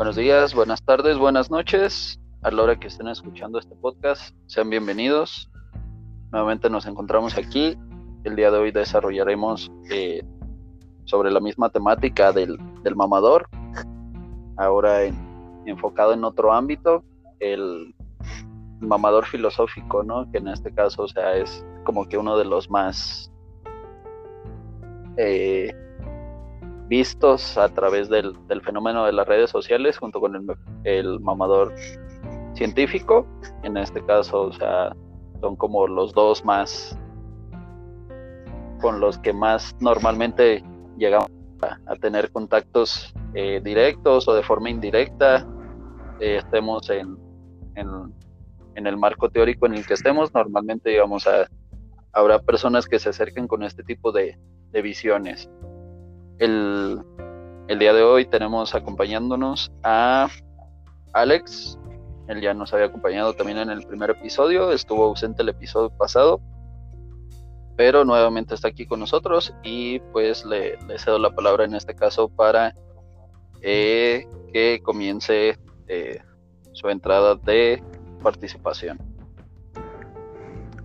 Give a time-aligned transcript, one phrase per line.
[0.00, 2.18] Buenos días, buenas tardes, buenas noches.
[2.40, 5.50] A la hora que estén escuchando este podcast, sean bienvenidos.
[6.32, 7.76] Nuevamente nos encontramos aquí.
[8.24, 10.22] El día de hoy desarrollaremos eh,
[11.04, 12.58] sobre la misma temática del,
[12.96, 13.46] mamador,
[14.56, 15.02] ahora
[15.66, 17.04] enfocado en otro ámbito,
[17.38, 17.94] el
[18.80, 20.32] mamador filosófico, ¿no?
[20.32, 23.30] Que en este caso, o sea, es como que uno de los más
[25.18, 25.70] eh,
[26.90, 28.34] vistos a través del,
[28.64, 30.34] fenómeno de las redes sociales junto con
[30.82, 31.72] el, mamador
[32.54, 33.24] científico.
[33.62, 34.94] En este caso, o sea,
[35.40, 36.98] son como los dos más
[38.80, 40.64] con los que más normalmente
[40.98, 41.30] llegamos
[41.62, 45.46] a, tener contactos eh, directos o de forma indirecta.
[46.18, 47.16] Eh, estemos en,
[47.76, 51.46] en, el marco teórico en el que estemos, normalmente digamos a,
[52.12, 54.38] habrá personas que se acerquen con este tipo de,
[54.72, 55.48] de visiones.
[56.40, 57.04] El,
[57.78, 60.30] día de hoy tenemos acompañándonos a
[61.12, 61.78] Alex.
[62.28, 66.40] Él ya nos había acompañado también en el primer episodio, estuvo ausente el episodio pasado,
[67.76, 72.30] pero nuevamente está aquí con nosotros y pues le, cedo la palabra en este caso
[72.30, 72.74] para
[73.60, 76.22] eh, que comience eh,
[76.72, 77.82] su entrada de
[78.22, 78.98] participación.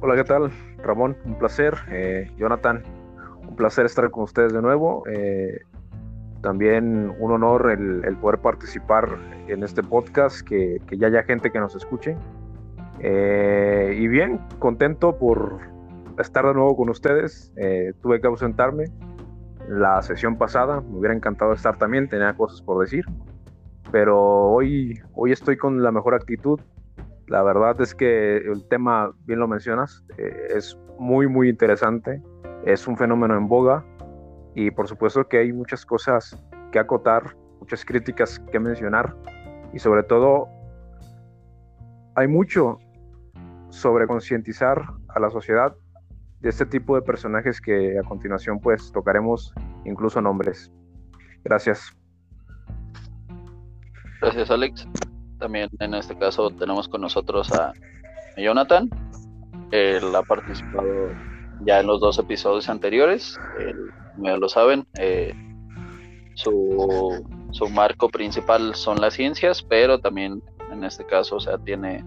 [0.02, 0.52] Hola, ¿qué tal?
[0.80, 1.76] Ramón, un placer.
[1.90, 2.84] Eh, Jonathan,
[3.56, 5.04] un placer estar con ustedes de nuevo.
[5.08, 5.62] Eh,
[6.42, 9.18] también un honor el, poder participar
[9.48, 12.18] en este podcast, que, ya haya gente que nos escuche.
[13.00, 15.60] Eh, y bien, contento por
[16.20, 17.54] estar de nuevo con ustedes.
[17.56, 18.86] Eh, tuve que ausentarme
[19.70, 23.04] la sesión pasada, me hubiera encantado estar también, tenía cosas por decir,
[23.92, 26.60] pero hoy, hoy estoy con la mejor actitud.
[27.28, 32.22] La verdad es que el tema, bien lo mencionas, es muy, muy interesante
[32.66, 33.86] es un fenómeno en boga
[34.56, 36.38] y por supuesto que hay muchas cosas
[36.72, 39.16] que acotar, muchas críticas que mencionar
[39.74, 40.48] y sobre todo
[42.16, 42.80] hay mucho
[43.70, 45.76] sobre concientizar a la sociedad
[46.40, 49.54] de este tipo de personajes que a continuación pues tocaremos
[49.86, 50.72] incluso nombres.
[51.44, 51.96] Gracias.
[54.22, 54.88] Gracias Alex.
[55.40, 57.74] También en este caso tenemos con nosotros a
[58.38, 58.90] Jonathan.
[59.72, 61.10] Él ha participado
[61.66, 63.40] ya en los dos episodios anteriores,
[64.18, 65.34] ya lo saben, eh,
[66.36, 72.04] su, su, marco principal son las ciencias, pero también en este caso, o sea, tiene,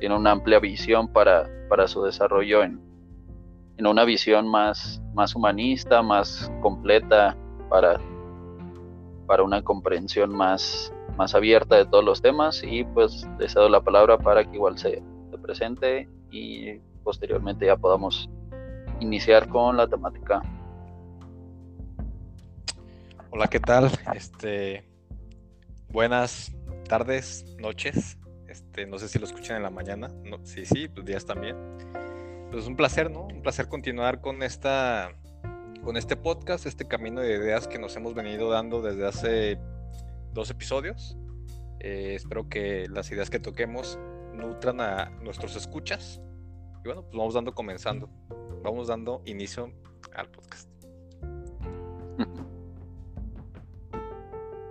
[0.00, 2.80] tiene una amplia visión para, para su desarrollo en,
[3.76, 7.36] en una visión más, más humanista, más completa,
[7.68, 8.00] para,
[9.26, 12.62] para una comprensión más, más abierta de todos los temas.
[12.64, 15.02] Y pues le cedo la palabra para que igual se
[15.42, 18.28] presente y posteriormente ya podamos
[19.00, 20.42] iniciar con la temática.
[23.30, 23.90] Hola, ¿qué tal?
[24.14, 24.84] Este,
[25.90, 26.54] buenas
[26.88, 28.18] tardes, noches.
[28.48, 30.08] Este, no sé si lo escuchan en la mañana.
[30.42, 31.56] Sí, sí, pues días también.
[32.50, 33.26] Pues un placer, ¿no?
[33.26, 35.12] Un placer continuar con esta
[35.84, 39.58] con este podcast, este camino de ideas que nos hemos venido dando desde hace
[40.32, 41.16] dos episodios.
[41.80, 43.98] Eh, espero que las ideas que toquemos
[44.34, 46.20] nutran a nuestros escuchas.
[46.84, 48.10] Y bueno, pues vamos dando comenzando
[48.62, 49.72] vamos dando inicio
[50.14, 50.68] al podcast.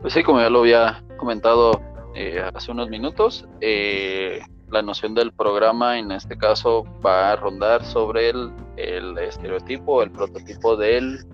[0.02, 1.82] Pues sí, como ya lo había comentado
[2.16, 4.40] eh, hace unos minutos, eh,
[4.70, 10.78] la noción del programa en este caso va a rondar sobre el, estereotipo, el prototipo
[10.78, 11.26] del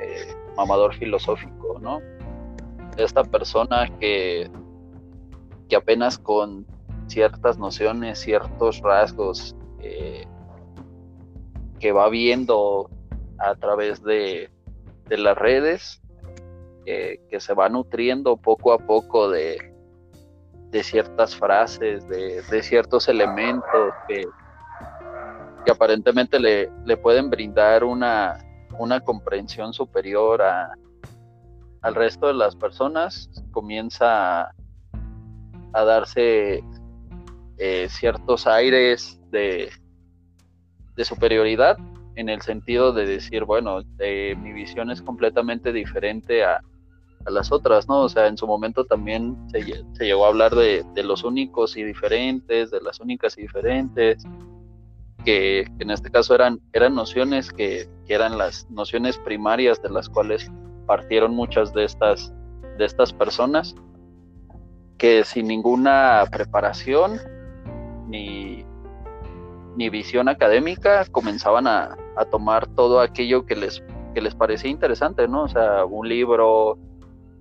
[0.00, 2.00] eh, mamador filosófico, ¿no?
[2.96, 4.48] Esta persona que,
[5.68, 6.66] que apenas con
[7.08, 9.56] ciertas nociones, ciertos rasgos,
[11.84, 12.88] que va viendo
[13.36, 14.50] a través de,
[15.10, 16.00] las redes,
[16.86, 19.58] que se va nutriendo poco a poco de,
[20.70, 24.26] de ciertas frases, de, ciertos elementos que,
[25.66, 28.38] que aparentemente le, le, pueden brindar una,
[28.78, 30.72] una comprensión superior a,
[31.82, 34.44] al resto de las personas, comienza
[35.74, 36.64] a, darse
[37.58, 39.70] eh, ciertos aires de,
[40.96, 41.76] de superioridad
[42.16, 46.60] en el sentido de decir, bueno, eh, mi visión es completamente diferente a,
[47.26, 48.02] las otras, ¿no?
[48.02, 49.62] O sea, en su momento también se,
[50.04, 54.22] llegó a hablar de, los únicos y diferentes, de las únicas y diferentes,
[55.24, 60.10] que, en este caso eran, eran nociones que, que, eran las nociones primarias de las
[60.10, 60.50] cuales
[60.86, 62.30] partieron muchas de estas,
[62.76, 63.74] de estas personas,
[64.98, 67.18] que sin ninguna preparación
[68.06, 68.66] ni
[69.76, 71.96] ni visión académica, comenzaban a,
[72.30, 73.82] tomar todo aquello que les,
[74.14, 75.44] que les parecía interesante, ¿no?
[75.44, 76.78] O sea, un libro,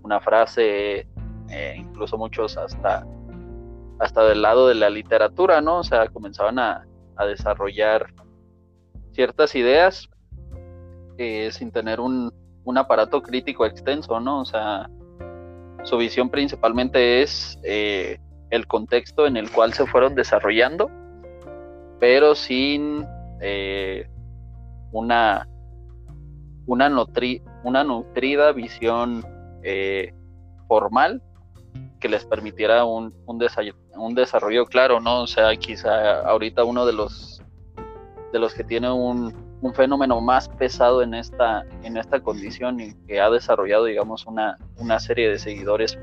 [0.02, 1.08] una frase,
[1.50, 3.06] eh, incluso muchos hasta,
[4.00, 5.80] hasta del lado de la literatura, ¿no?
[5.80, 6.86] O sea, comenzaban a,
[7.28, 8.08] desarrollar
[9.12, 10.10] ciertas ideas
[11.18, 12.34] eh, sin tener un,
[12.66, 14.42] un, aparato crítico extenso, ¿no?
[14.42, 14.90] O sea,
[15.84, 18.18] su visión principalmente es eh,
[18.50, 20.90] el contexto en el cual se fueron desarrollando,
[22.04, 23.08] pero sin
[24.92, 25.48] una,
[26.66, 27.06] una,
[27.64, 29.26] una nutrida visión
[29.64, 30.14] eh,
[30.68, 31.24] formal
[32.02, 33.42] que les permitiera un, un,
[33.96, 35.22] un, desarrollo claro, ¿no?
[35.22, 37.42] O sea, quizá ahorita uno de los
[38.34, 42.94] de los que tiene un, un, fenómeno más pesado en esta, en esta condición y
[43.08, 45.98] que ha desarrollado, digamos, una, una serie de seguidores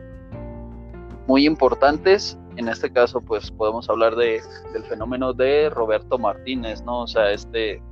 [1.26, 2.38] muy importantes.
[2.60, 4.42] En este caso, pues podemos hablar de,
[4.74, 7.00] del fenómeno de Roberto Martínez, ¿no?
[7.00, 7.82] O sea, este,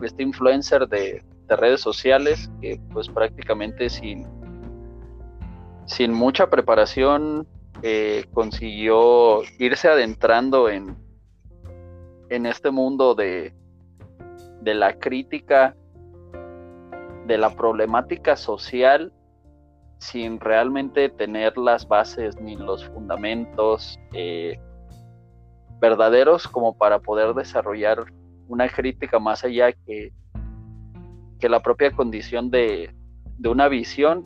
[0.00, 4.24] este influencer de, de redes sociales que pues prácticamente sin,
[5.86, 7.44] sin mucha preparación
[7.82, 10.96] eh, consiguió irse adentrando en,
[12.28, 13.52] en este mundo de,
[14.60, 15.74] de la crítica,
[17.26, 19.12] de la problemática social,
[19.98, 24.58] sin realmente tener las bases ni los fundamentos eh,
[25.80, 28.04] verdaderos como para poder desarrollar
[28.48, 30.12] una crítica más allá que,
[31.38, 32.94] que la propia condición de,
[33.38, 34.24] de una visión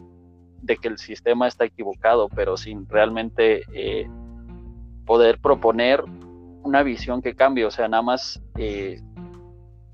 [0.63, 4.09] de que el sistema está equivocado, pero sin realmente eh,
[5.07, 6.05] poder proponer
[6.63, 7.65] una visión que cambie.
[7.65, 9.01] O sea, nada más eh,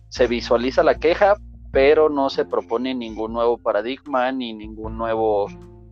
[0.08, 1.36] se visualiza la queja,
[1.76, 5.46] pero no se propone ningún nuevo paradigma ni ningún nuevo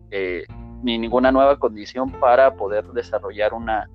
[0.09, 0.43] eh,
[0.81, 3.87] ni ninguna nueva condición para poder desarrollar una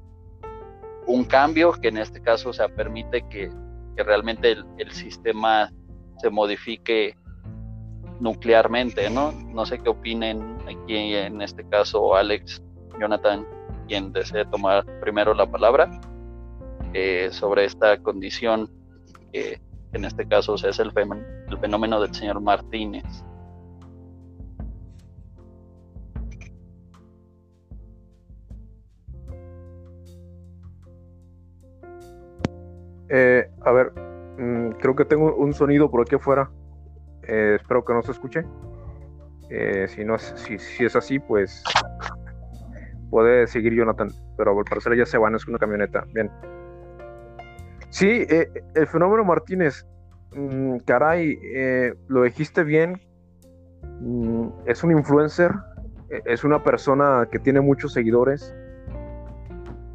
[1.08, 3.50] un cambio que en este caso se permite que,
[3.96, 5.72] realmente el sistema
[6.18, 7.16] se modifique
[8.20, 9.32] nuclearmente, ¿no?
[9.32, 12.62] No sé qué opinen aquí en este caso Alex,
[13.00, 13.44] Jonathan,
[13.88, 15.90] quien desee tomar primero la palabra
[16.94, 18.70] eh, sobre esta condición
[19.32, 19.60] que
[19.92, 20.92] en este caso es el,
[21.50, 23.04] el fenómeno del señor Martínez.
[33.08, 33.92] Eh, a ver,
[34.38, 36.48] mm, creo que tengo un sonido por aquí afuera.
[37.24, 38.44] Eh, espero que no se escuche.
[39.50, 41.64] Eh, si, no es, si, es así, pues
[43.10, 46.04] puede seguir Jonathan, pero al parecer ya se van, es una camioneta.
[46.14, 46.30] Bien.
[47.88, 49.84] Sí, eh, el fenómeno Martínez,
[50.34, 51.38] mm, caray,
[52.08, 53.00] lo dijiste bien.
[54.00, 55.52] Mm, es un influencer,
[56.08, 58.54] e, es una persona que tiene muchos seguidores.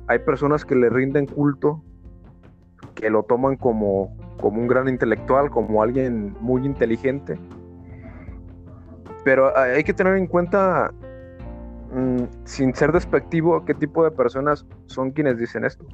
[0.08, 1.84] Hay personas que le rinden culto,
[2.94, 7.40] que lo toman como como un gran intelectual, como alguien muy inteligente.
[9.24, 10.92] Pero hay que tener en cuenta,
[11.92, 15.86] mm, sin ser despectivo, qué tipo de personas son quienes dicen esto.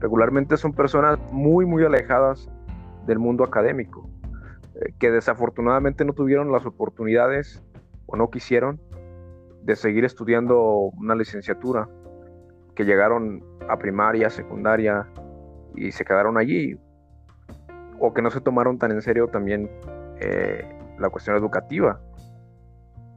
[0.00, 2.50] Regularmente son personas muy, muy alejadas
[3.06, 4.08] del mundo académico,
[4.74, 7.62] eh, que desafortunadamente no tuvieron las oportunidades
[8.06, 8.80] o no quisieron
[9.62, 11.88] de seguir estudiando una licenciatura,
[12.74, 15.08] que llegaron a primaria, secundaria
[15.74, 16.78] y se quedaron allí
[17.98, 19.70] o que no se tomaron tan en serio también
[20.20, 20.64] eh,
[20.98, 22.00] la cuestión educativa.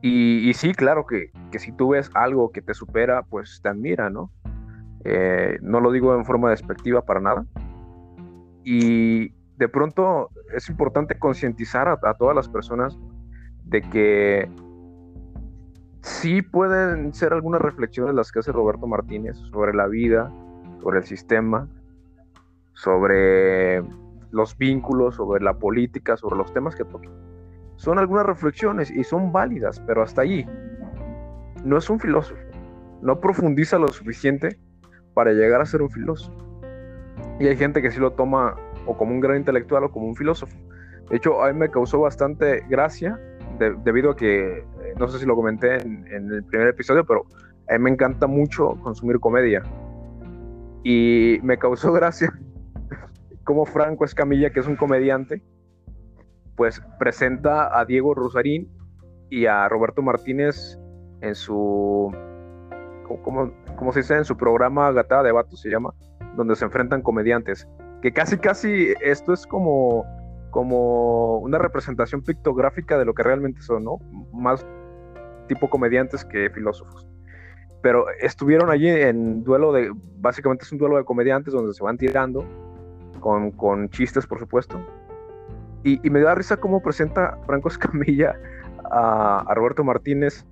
[0.01, 4.31] Y, sí, claro que, si tú ves algo que te supera, pues te admira, ¿no?
[5.03, 7.45] Eh, no lo digo en forma despectiva para nada.
[8.63, 12.97] Y de pronto es importante concientizar a, todas las personas
[13.65, 14.49] de que
[16.01, 20.31] sí pueden ser algunas reflexiones las que hace Roberto Martínez sobre la vida,
[20.81, 21.67] sobre el sistema,
[22.73, 23.83] sobre
[24.31, 27.09] los vínculos, sobre la política, sobre los temas que toque.
[27.77, 30.45] Son algunas reflexiones y son válidas, pero hasta allí.
[31.63, 32.39] No es un filósofo.
[33.01, 34.59] No profundiza lo suficiente
[35.13, 36.37] para llegar a ser un filósofo.
[37.39, 38.55] Y hay gente que sí lo toma
[38.87, 40.57] o como un gran intelectual o como un filósofo.
[41.09, 43.19] De hecho, a mí me causó bastante gracia
[43.83, 47.25] debido a que, eh, no sé si lo comenté en, el primer episodio, pero
[47.69, 49.63] a mí me encanta mucho consumir comedia.
[50.83, 52.33] Y me causó gracia
[53.43, 55.41] como Franco Escamilla, que es un comediante,
[56.55, 58.69] pues presenta a Diego Rosarín
[59.29, 60.77] y a Roberto Martínez
[61.21, 62.11] en su,
[63.23, 64.15] ¿cómo, se dice?
[64.15, 65.93] En su programa Gatada de Vatos se llama,
[66.35, 67.67] donde se enfrentan comediantes.
[68.01, 70.05] Que casi, casi esto es como,
[70.51, 73.99] como una representación pictográfica de lo que realmente son, ¿no?
[74.33, 74.65] Más
[75.47, 77.07] tipo comediantes que filósofos.
[77.81, 81.97] Pero estuvieron allí en duelo de, básicamente es un duelo de comediantes donde se van
[81.97, 82.45] tirando
[83.19, 84.79] con, chistes, por supuesto.
[85.83, 88.35] Y, me da risa cómo presenta Franco Escamilla
[88.91, 90.45] a, Roberto Martínez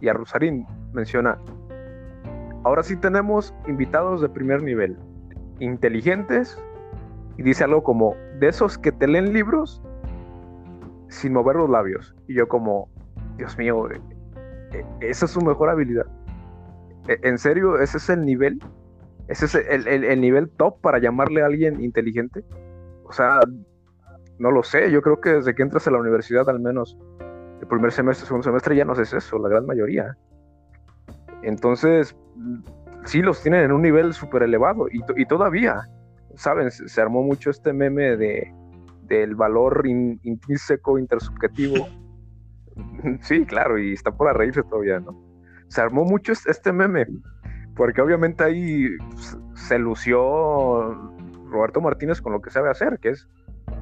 [0.00, 0.66] y a Rosarín.
[0.92, 1.38] Menciona,
[2.64, 4.96] ahora sí tenemos invitados de primer nivel,
[5.60, 6.60] inteligentes,
[7.36, 9.82] y dice algo como, de esos que te leen libros
[11.08, 12.14] sin mover los labios.
[12.28, 12.88] Y yo como,
[13.36, 14.00] Dios mío, eh,
[14.72, 16.06] eh, esa es su mejor habilidad.
[17.08, 17.78] E, ¿En serio?
[17.78, 18.60] ¿Ese es el nivel?
[19.28, 22.44] ¿Ese es el, nivel top para llamarle a alguien inteligente?
[23.04, 23.40] O sea,
[24.38, 24.90] no lo sé.
[24.90, 26.98] Yo creo que desde que entras a la universidad, al menos
[27.60, 30.16] el primer semestre, segundo semestre, ya no es eso, la gran mayoría.
[31.42, 32.16] Entonces,
[33.04, 35.88] sí los tienen en un nivel súper elevado y, todavía,
[36.36, 36.70] ¿saben?
[36.70, 38.52] Se, armó mucho este meme de,
[39.02, 41.86] del valor intrínseco intersubjetivo.
[43.20, 45.20] sí, claro, y está por reírse todavía, ¿no?
[45.68, 47.06] Se armó mucho este meme,
[47.74, 48.88] porque obviamente ahí
[49.54, 50.92] se lució
[51.50, 53.28] Roberto Martínez con lo que sabe hacer, que es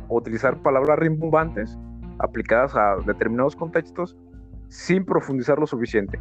[0.09, 1.79] utilizar palabras rimbombantes
[2.19, 4.17] aplicadas a determinados contextos
[4.69, 6.19] sin profundizar lo suficiente.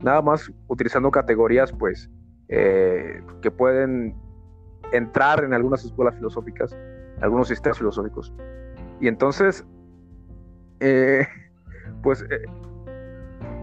[0.00, 2.10] Nada más utilizando categorías, pues,
[2.48, 4.16] eh, que pueden
[4.92, 6.76] entrar en algunas escuelas filosóficas,
[7.20, 8.32] algunos sistemas filosóficos.
[9.00, 9.66] Y entonces,
[10.80, 11.26] eh,
[12.02, 12.44] pues, eh,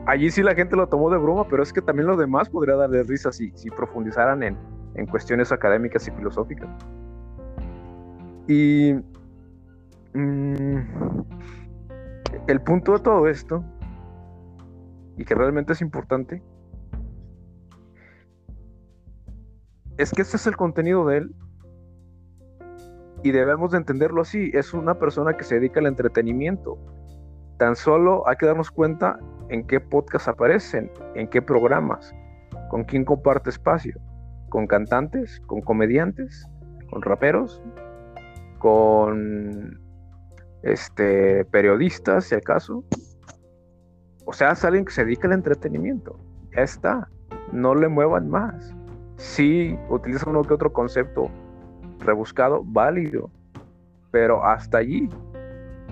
[0.05, 2.75] allí sí la gente lo tomó de broma, pero es que también lo demás podría
[2.75, 4.57] darle risa si, si profundizaran en,
[4.95, 6.69] en cuestiones académicas y filosóficas.
[8.47, 8.95] Y
[10.13, 10.77] mm,
[12.47, 13.63] el punto de todo esto,
[15.17, 16.41] y que realmente es importante,
[19.99, 21.35] es que este es el contenido de él
[23.21, 24.49] y debemos de entenderlo así.
[24.53, 26.77] Es una persona que se dedica al entretenimiento.
[27.57, 32.15] Tan solo hay que darnos cuenta en qué podcast aparecen, en qué programas,
[32.69, 33.99] con quién comparte espacio,
[34.47, 36.47] con cantantes, con comediantes,
[36.89, 37.61] con raperos,
[38.57, 39.81] con
[40.63, 42.85] este, periodistas, si acaso.
[44.25, 46.17] O sea, es alguien que se dedica al entretenimiento.
[46.55, 47.09] Ya está.
[47.51, 48.73] No le muevan más.
[49.19, 51.29] Si utiliza uno que otro concepto
[51.99, 53.29] rebuscado, válido.
[54.11, 55.09] Pero hasta allí.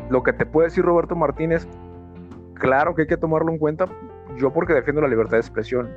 [0.10, 1.68] Lo que te puede decir Roberto Martínez,
[2.54, 3.86] claro que hay que tomarlo en cuenta.
[4.38, 5.90] Yo porque defiendo la libertad de expresión.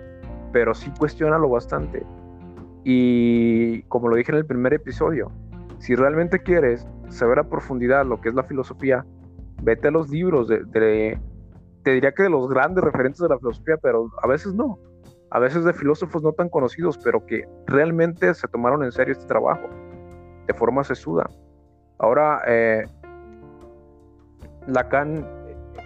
[0.52, 2.04] Pero sí cuestiónalo bastante.
[2.82, 5.30] Y como lo dije en el primer episodio,
[5.78, 9.06] si realmente quieres saber a profundidad lo que es la filosofía,
[9.62, 10.64] vete a los libros de,
[11.84, 14.80] te diría que de los grandes referentes de la filosofía, pero a veces no.
[15.30, 19.26] A veces de filósofos no tan conocidos, pero que realmente se tomaron en serio este
[19.26, 19.68] trabajo,
[20.46, 21.28] de forma sesuda.
[21.98, 22.84] Ahora, eh,
[24.66, 25.26] Lacan,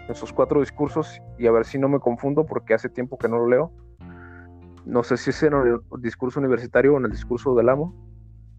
[0.08, 3.28] en sus cuatro discursos, y a ver si no me confundo porque hace tiempo que
[3.28, 3.72] no lo leo,
[4.84, 7.94] no sé si es en el discurso universitario o en el discurso del amo,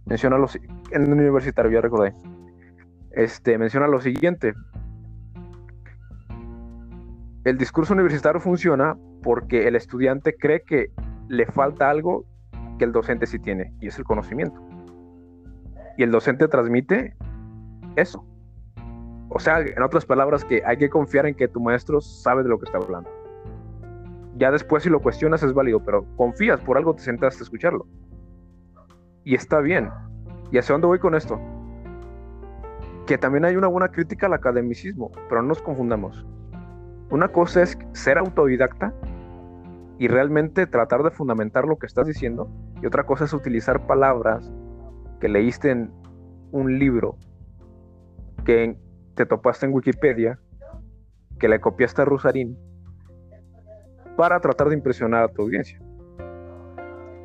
[0.05, 0.47] menciona lo
[0.91, 2.13] en el universitario, ya recordé.
[3.11, 4.53] Este, menciona lo siguiente.
[7.45, 10.89] El discurso universitario funciona porque el estudiante cree que
[11.27, 12.25] le falta algo
[12.79, 14.59] que el docente sí tiene, y es el conocimiento.
[15.95, 17.15] Y el docente transmite
[17.95, 18.25] eso.
[19.29, 22.49] O sea, en otras palabras, que hay que confiar en que tu maestro sabe de
[22.49, 23.11] lo que está hablando.
[24.37, 27.85] Ya después si lo cuestionas es válido, pero confías, por algo te sentaste a escucharlo.
[29.23, 29.91] Y está bien.
[30.51, 31.39] ¿Y hacia dónde voy con esto?
[33.05, 36.25] Que también hay una buena crítica al academicismo, pero no nos confundamos.
[37.15, 38.93] Una cosa es ser autodidacta
[39.97, 42.49] y realmente tratar de fundamentar lo que estás diciendo,
[42.81, 44.51] y otra cosa es utilizar palabras
[45.21, 45.93] que leíste en
[46.51, 47.15] un libro
[48.43, 48.77] que
[49.15, 50.41] te topaste en Wikipedia,
[51.39, 52.59] que le copiaste a Rusarín,
[54.17, 55.79] para tratar de impresionar a tu audiencia.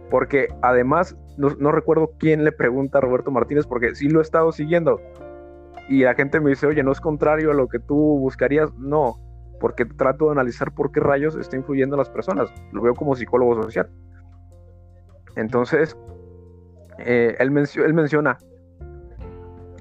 [0.08, 4.52] Porque además, no, recuerdo quién le pregunta a Roberto Martínez, porque sí lo he estado
[4.52, 5.00] siguiendo.
[5.88, 8.72] Y la gente me dice, oye, no es contrario a lo que tú buscarías.
[8.74, 9.16] No,
[9.60, 12.52] porque trato de analizar por qué rayos está influyendo en las personas.
[12.72, 13.88] Lo veo como psicólogo social.
[15.36, 15.96] Entonces,
[16.98, 18.38] eh, él, menciona,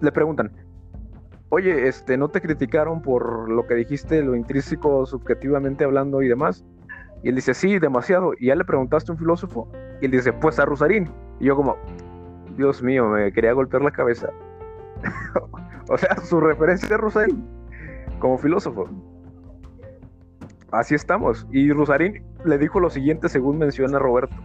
[0.02, 0.52] le preguntan,
[1.50, 6.66] oye, este, ¿no te criticaron por lo que dijiste, lo intrínseco, subjetivamente hablando y demás?
[7.24, 8.34] Y él dice, sí, demasiado.
[8.38, 9.72] Y ya le preguntaste a un filósofo.
[10.02, 11.10] Y él dice, pues a Rusarín.
[11.40, 11.78] Y yo como,
[12.56, 14.30] Dios mío, me quería golpear la cabeza.
[15.90, 17.60] o sea, su referencia es Rusarín
[18.20, 18.88] como filósofo.
[20.72, 21.48] Así estamos.
[21.52, 24.36] Y Rusarín le dijo lo siguiente según menciona Roberto.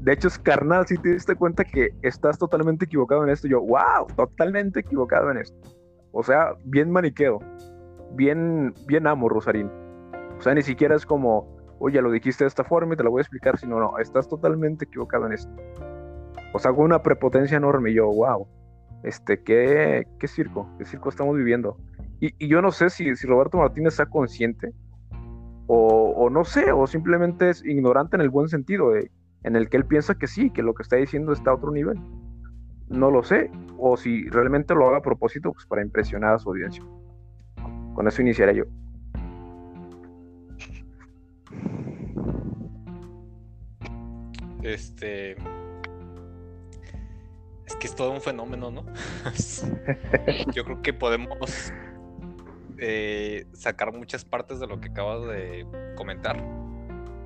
[0.00, 3.48] De hecho, es carnal, si te diste cuenta que estás totalmente equivocado en esto.
[3.48, 5.58] yo, wow, totalmente equivocado en esto.
[6.12, 7.38] O sea, bien maniqueo.
[8.14, 9.70] Bien, bien amo, Rosarín.
[10.38, 11.46] O sea, ni siquiera es como,
[11.78, 14.26] oye, lo dijiste de esta forma y te lo voy a explicar, sino, no, estás
[14.26, 15.54] totalmente equivocado en esto.
[16.54, 17.90] O sea, con una prepotencia enorme.
[17.90, 18.46] Y yo, wow,
[19.02, 20.68] este, ¿qué, qué circo?
[20.78, 21.76] ¿Qué circo estamos viviendo?
[22.20, 24.72] Y, yo no sé si, si Roberto Martínez está consciente
[25.72, 29.10] o, no sé, o simplemente es ignorante en el buen sentido de
[29.44, 31.70] en el que él piensa que sí, que lo que está diciendo está a otro
[31.70, 31.98] nivel.
[32.88, 36.50] No lo sé, o si realmente lo haga a propósito, pues para impresionar a su
[36.50, 36.84] audiencia.
[37.94, 38.64] Con eso iniciaré yo.
[44.62, 45.36] Este.
[47.64, 48.84] Es que es todo un fenómeno, ¿no?
[50.52, 51.72] Yo creo que podemos
[52.80, 56.42] eh, sacar muchas partes de lo que acabas de comentar.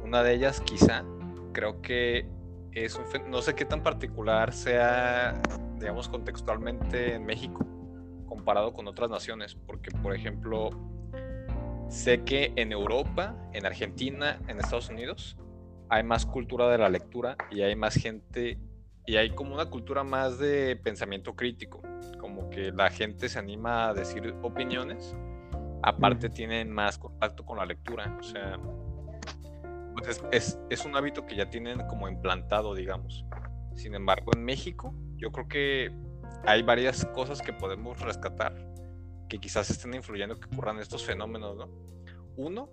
[0.02, 1.04] Una de ellas, quizá,
[1.52, 2.28] creo que
[2.72, 5.40] es un no sé qué tan particular sea,
[5.78, 7.64] digamos, contextualmente en México
[8.26, 10.70] comparado con otras naciones, porque, por ejemplo,
[11.88, 15.36] sé que en Europa, en Argentina, en Estados Unidos,
[15.88, 18.58] hay más cultura de la lectura y hay más gente
[19.06, 21.82] y hay como una cultura más de pensamiento crítico,
[22.18, 25.14] como que la gente se anima a decir opiniones,
[25.84, 28.58] aparte tienen más contacto con la lectura, o sea,
[29.92, 33.24] pues es, es, un hábito que ya tienen como implantado, digamos.
[33.74, 35.92] Sin embargo, en México yo creo que
[36.46, 38.54] hay varias cosas que podemos rescatar
[39.28, 41.68] que quizás estén influyendo que ocurran estos fenómenos, ¿no?
[42.36, 42.70] Uno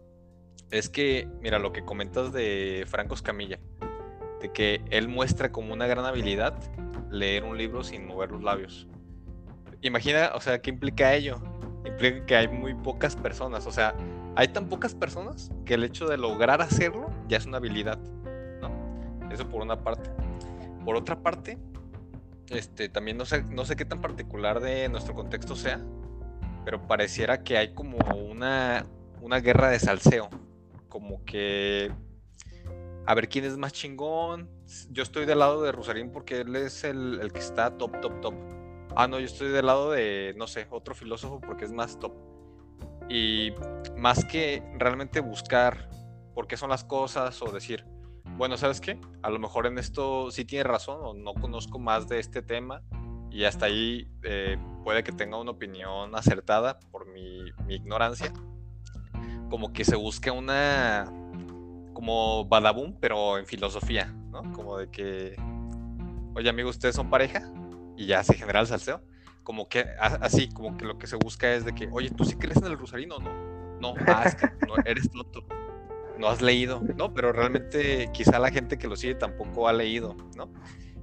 [0.69, 3.59] es que, mira, lo que comentas de Franco Escamilla,
[4.41, 6.57] de que él muestra como una gran habilidad
[7.09, 8.87] leer un libro sin mover los labios.
[9.81, 11.41] Imagina, o sea, ¿qué implica ello?
[11.85, 13.95] Implica que hay muy pocas personas, o sea,
[14.35, 17.97] hay tan pocas personas que el hecho de lograr hacerlo ya es una habilidad,
[18.61, 19.31] ¿no?
[19.31, 20.09] Eso por una parte.
[20.85, 21.57] Por otra parte,
[22.49, 25.79] este, también no sé, no sé qué tan particular de nuestro contexto sea,
[26.65, 28.85] pero pareciera que hay como una,
[29.21, 30.29] una guerra de salseo,
[30.89, 31.91] como que
[33.05, 34.49] a ver quién es más chingón.
[34.89, 38.21] Yo estoy del lado de Rosarín porque él es el, el, que está top, top,
[38.21, 38.33] top.
[38.95, 42.13] Ah, no, yo estoy del lado de, no sé, otro filósofo porque es más top.
[43.09, 43.51] Y
[43.97, 45.89] más que realmente buscar
[46.33, 47.85] por qué son las cosas o decir,
[48.37, 48.99] bueno, ¿sabes qué?
[49.21, 52.81] A lo mejor en esto sí tiene razón o no conozco más de este tema
[53.29, 58.31] y hasta ahí eh, puede que tenga una opinión acertada por mi, mi ignorancia.
[59.49, 61.05] Como que se busque una
[61.93, 64.51] como Badabun, pero en filosofía, ¿no?
[64.53, 65.35] Como de que,
[66.35, 67.51] oye amigo, ¿ustedes son pareja?
[67.97, 69.01] Y ya se genera el salseo.
[69.43, 72.35] Como que así, como que lo que se busca es de que, oye, ¿tú sí
[72.35, 73.51] crees en el rosarino o no?
[73.79, 75.43] No, ah, es que no, eres tonto.
[76.19, 77.13] No has leído, ¿no?
[77.13, 80.53] Pero realmente quizá la gente que lo sigue tampoco ha leído, ¿no?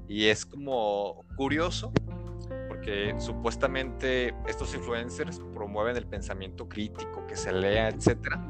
[0.07, 1.93] Y es como curioso
[2.69, 8.41] porque supuestamente estos influencers promueven el pensamiento crítico, que se lea, etcétera,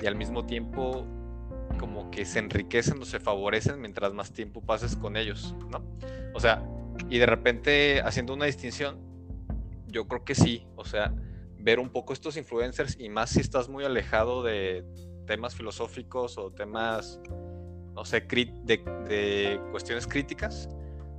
[0.00, 1.06] y al mismo tiempo
[1.78, 5.82] como que se enriquecen o se favorecen mientras más tiempo pases con ellos, ¿no?
[6.34, 6.62] O sea,
[7.08, 8.98] y de repente haciendo una distinción,
[9.86, 11.14] yo creo que sí, o sea,
[11.58, 14.84] ver un poco estos influencers y más si estás muy alejado de
[15.26, 17.20] temas filosóficos o temas,
[17.94, 20.68] no sé, de, cuestiones críticas,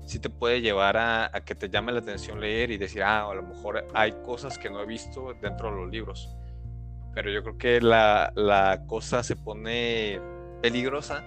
[0.05, 3.29] sí te puede llevar a, a, que te llame la atención leer y decir, ah,
[3.29, 6.35] a lo mejor hay cosas que no he visto dentro de los libros.
[7.13, 10.19] Pero yo creo que la, la cosa se pone
[10.61, 11.25] peligrosa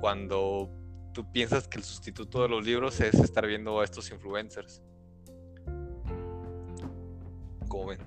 [0.00, 0.70] cuando
[1.18, 4.80] tú piensas que el sustituto de los libros es estar viendo a estos influencers.
[7.66, 7.98] ¿Cómo ven?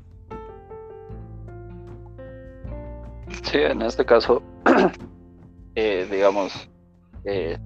[3.43, 4.41] Sí, en este caso,
[5.75, 6.69] eh, digamos,
[7.25, 7.57] eh,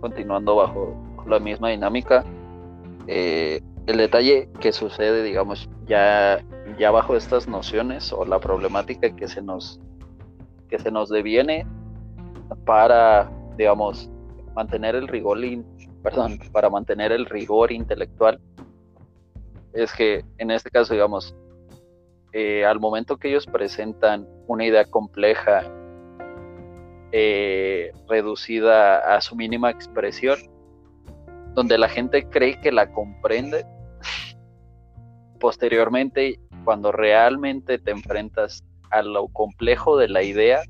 [0.00, 0.96] continuando bajo
[1.26, 2.24] la misma dinámica,
[3.08, 6.42] eh, el detalle que sucede, digamos, ya,
[6.78, 9.82] ya bajo estas nociones o la problemática que se nos
[10.70, 11.66] que se nos deviene
[12.64, 14.10] para, digamos,
[14.58, 15.38] mantener el rigor,
[16.02, 18.40] perdón, para mantener el rigor intelectual,
[19.72, 21.32] es que en este caso, digamos,
[22.32, 25.62] eh, al momento que ellos presentan una idea compleja,
[27.12, 30.40] eh, reducida a su mínima expresión,
[31.54, 33.64] donde la gente cree que la comprende,
[35.38, 40.62] posteriormente, cuando realmente te enfrentas a lo complejo de la idea,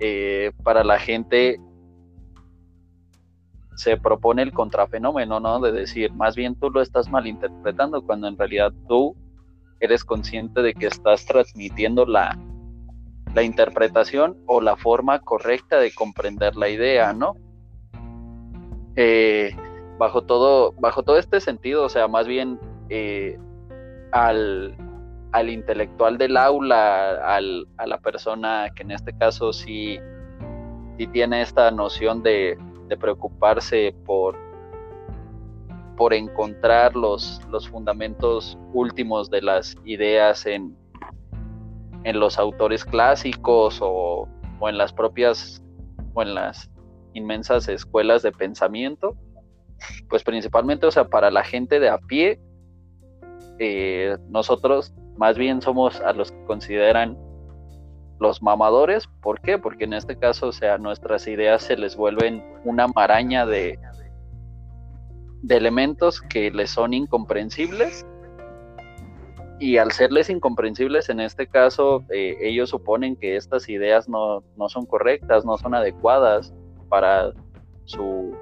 [0.00, 1.60] eh, para la gente
[3.76, 5.60] se propone el contrafenómeno, ¿no?
[5.60, 9.16] De decir, más bien tú lo estás malinterpretando cuando en realidad tú
[9.80, 12.38] eres consciente de que estás transmitiendo la,
[13.34, 17.36] la interpretación o la forma correcta de comprender la idea, ¿no?
[18.96, 19.54] Eh,
[19.98, 22.58] bajo todo, bajo todo este sentido, o sea, más bien
[22.88, 23.36] eh,
[24.12, 24.76] al,
[25.32, 29.98] al intelectual del aula, al, a la persona que en este caso sí,
[30.96, 32.56] sí tiene esta noción de,
[32.96, 34.36] preocuparse por,
[35.96, 40.76] por encontrar los, los fundamentos últimos de las ideas en,
[42.04, 44.28] en los autores clásicos o,
[44.60, 45.62] o, en las propias
[46.14, 46.70] o en las
[47.14, 49.16] inmensas escuelas de pensamiento,
[50.08, 52.40] pues principalmente, o sea, para la gente de a pie,
[53.58, 57.16] eh, nosotros más bien somos a los que consideran
[58.20, 59.08] los mamadores.
[59.20, 59.58] ¿Por qué?
[59.58, 63.78] Porque en este caso, o sea, nuestras ideas se les vuelven una maraña de,
[65.42, 68.06] de elementos que les son incomprensibles.
[69.60, 74.68] Y al serles incomprensibles, en este caso, eh, ellos suponen que estas ideas no, no
[74.68, 76.52] son correctas, no son adecuadas
[76.88, 77.32] para
[77.84, 78.34] su,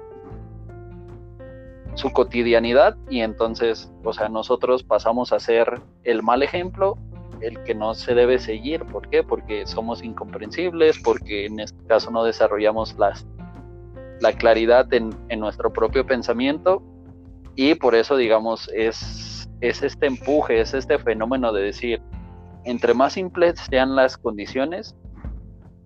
[1.95, 6.97] su cotidianidad y entonces, o sea, nosotros pasamos a ser el mal ejemplo,
[7.43, 8.83] el que no se debe seguir.
[8.85, 9.23] ¿Por qué?
[9.23, 13.25] Porque somos incomprensibles, porque en este caso no desarrollamos las,
[14.21, 16.81] la claridad en, en nuestro propio pensamiento
[17.55, 22.01] y por eso, digamos, es, es este empuje, es este fenómeno de decir,
[22.65, 24.95] entre más simples sean las condiciones,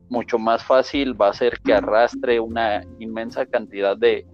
[0.10, 4.26] mucho más fácil va a ser que arrastre una inmensa cantidad de,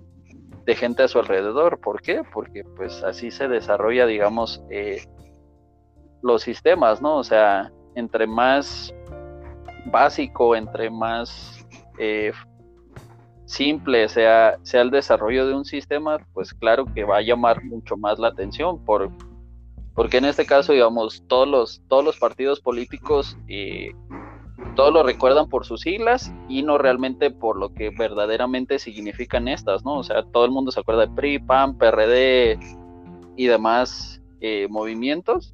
[0.65, 1.79] de gente a su alrededor.
[1.79, 2.21] ¿Por qué?
[2.31, 5.03] Porque pues así se desarrolla, digamos, eh,
[6.23, 7.17] los sistemas, ¿no?
[7.17, 8.93] O sea, entre más
[9.85, 11.63] básico, entre más
[11.99, 12.31] eh,
[13.45, 17.97] simple sea, sea el desarrollo de un sistema, pues claro que va a llamar mucho
[17.97, 19.11] más la atención, por,
[19.93, 23.91] porque en este caso, digamos, todos los, todos los partidos políticos eh,
[24.75, 29.83] todos lo recuerdan por sus siglas y no realmente por lo que verdaderamente significan estas,
[29.83, 29.99] ¿no?
[29.99, 32.57] O sea, todo el mundo se acuerda de PRI, PAN, PRD
[33.35, 35.53] y demás eh, movimientos,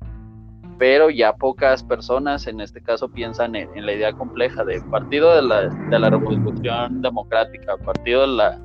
[0.79, 5.41] pero ya pocas personas en este caso piensan en, la idea compleja de Partido de
[5.41, 8.59] la, de la Revolución Democrática, Partido de la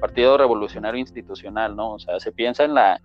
[0.00, 1.94] Partido Revolucionario Institucional, ¿no?
[1.94, 3.00] O sea, se piensa en la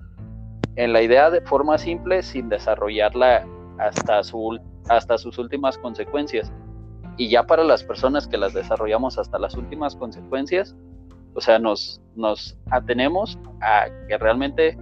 [0.75, 3.45] en la idea de forma simple sin desarrollarla
[3.77, 4.59] hasta su
[4.89, 6.51] hasta sus últimas consecuencias
[7.17, 10.75] y ya para las personas que las desarrollamos hasta las últimas consecuencias,
[11.35, 14.77] o sea, nos, nos atenemos a que realmente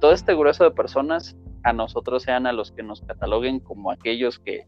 [0.00, 4.38] todo este grueso de personas a nosotros sean a los que nos cataloguen como aquellos
[4.38, 4.66] que,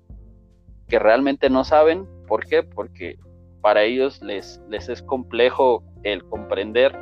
[0.89, 2.07] que realmente no saben.
[2.27, 2.63] ¿Por qué?
[2.63, 3.19] Porque
[3.61, 6.97] para ellos les, les es complejo el comprender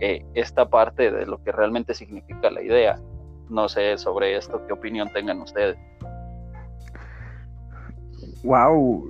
[0.00, 2.98] eh, esta parte de lo que realmente significa la idea.
[3.48, 5.76] No sé sobre esto, qué opinión tengan ustedes.
[8.42, 9.04] Wow,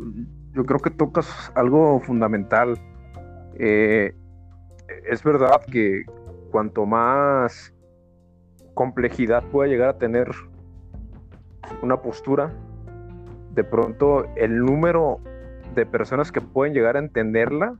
[0.53, 2.77] yo creo que tocas algo fundamental.
[3.59, 4.13] Eh,
[5.09, 6.03] es verdad que
[6.51, 7.72] cuanto más
[8.75, 10.31] complejidad pueda llegar a tener
[11.83, 12.53] una postura,
[13.55, 15.19] de pronto el número
[15.75, 17.77] de personas que pueden llegar a entenderla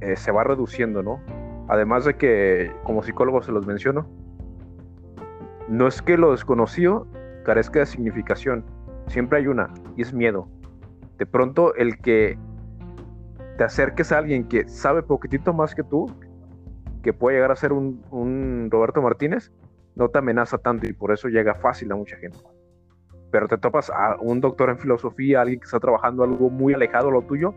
[0.00, 1.20] eh, se va reduciendo, ¿no?
[1.68, 4.06] Además de que, como psicólogo se los menciono,
[5.68, 7.06] no es que lo desconocido
[7.44, 8.64] carezca de significación,
[9.06, 10.48] siempre hay una, y es miedo.
[11.18, 12.38] De pronto el que
[13.56, 16.10] te acerques a alguien que sabe poquitito más que tú,
[17.02, 19.52] que puede llegar a ser un, Roberto Martínez,
[19.94, 22.38] no te amenaza tanto y por eso llega fácil a mucha gente.
[23.30, 27.06] Pero te topas a un doctor en filosofía, alguien que está trabajando algo muy alejado
[27.06, 27.54] de lo tuyo,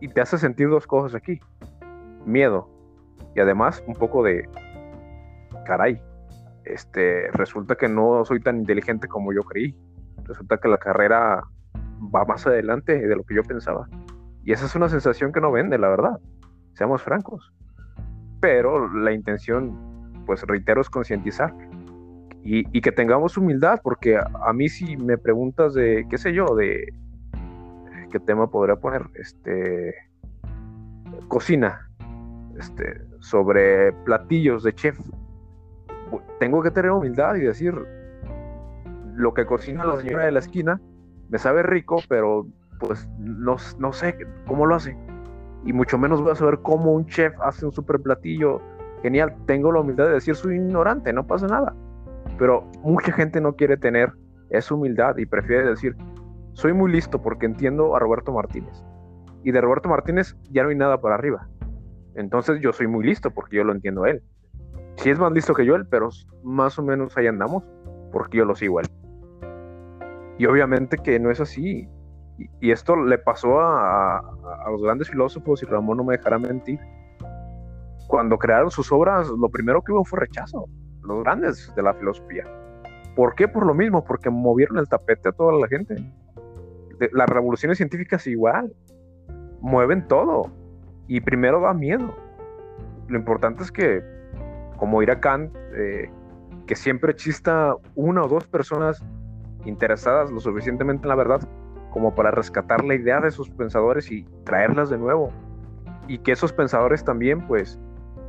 [0.00, 1.40] y te hace sentir dos cosas aquí.
[2.26, 2.68] Miedo.
[3.36, 4.48] Y además un poco de,
[5.64, 6.02] caray,
[6.64, 9.76] este, resulta que no soy tan inteligente como yo creí
[10.24, 11.42] resulta que la carrera
[12.14, 13.88] va más adelante de lo que yo pensaba.
[14.44, 16.18] Y esa es una sensación que no vende, la verdad.
[16.74, 17.52] Seamos francos.
[18.40, 19.91] Pero la intención,
[20.26, 21.54] pues reitero, es concientizar.
[22.44, 26.92] Y, que tengamos humildad, porque a, mí si me preguntas de, qué sé yo, de
[28.10, 29.94] qué tema podría poner, este,
[31.28, 31.88] cocina,
[32.58, 34.98] este, sobre platillos de chef,
[36.40, 37.74] tengo que tener humildad y decir,
[39.14, 40.80] lo que cocina la señora de la esquina
[41.28, 42.46] me sabe rico, pero
[42.80, 44.96] pues no, no sé cómo lo hace.
[45.64, 48.60] Y mucho menos voy a saber cómo un chef hace un super platillo
[49.02, 49.34] genial.
[49.46, 51.74] Tengo la humildad de decir soy ignorante, no pasa nada.
[52.38, 54.12] Pero mucha gente no quiere tener
[54.50, 55.96] esa humildad y prefiere decir
[56.54, 58.84] soy muy listo porque entiendo a Roberto Martínez.
[59.42, 61.48] Y de Roberto Martínez ya no hay nada para arriba.
[62.14, 64.22] Entonces yo soy muy listo porque yo lo entiendo a él.
[64.96, 66.10] Si es más listo que yo él, pero
[66.42, 67.64] más o menos ahí andamos
[68.12, 68.88] porque yo lo sigo a él.
[70.38, 71.88] Y obviamente que no es así.
[72.60, 74.22] Y, esto le pasó a,
[74.70, 76.80] los grandes filósofos, y Ramón no me dejará mentir.
[78.12, 80.68] Cuando crearon sus obras, lo primero que hubo fue rechazo.
[81.02, 82.44] Los grandes de la filosofía.
[83.16, 83.48] ¿Por qué?
[83.48, 85.96] Por lo mismo, porque movieron el tapete a toda la gente.
[87.10, 88.70] las revoluciones científicas igual.
[89.62, 90.52] Mueven todo.
[91.08, 92.14] Y primero da miedo.
[93.08, 94.04] Lo importante es que,
[94.76, 96.10] como dirá Kant, eh,
[96.66, 99.02] que siempre exista una o dos personas
[99.64, 101.40] interesadas lo suficientemente en la verdad
[101.92, 105.30] como para rescatar la idea de sus pensadores y traerlas de nuevo
[106.08, 107.80] y que esos pensadores también, pues,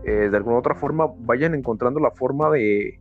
[0.05, 2.99] eh, de alguna otra forma vayan encontrando la forma de,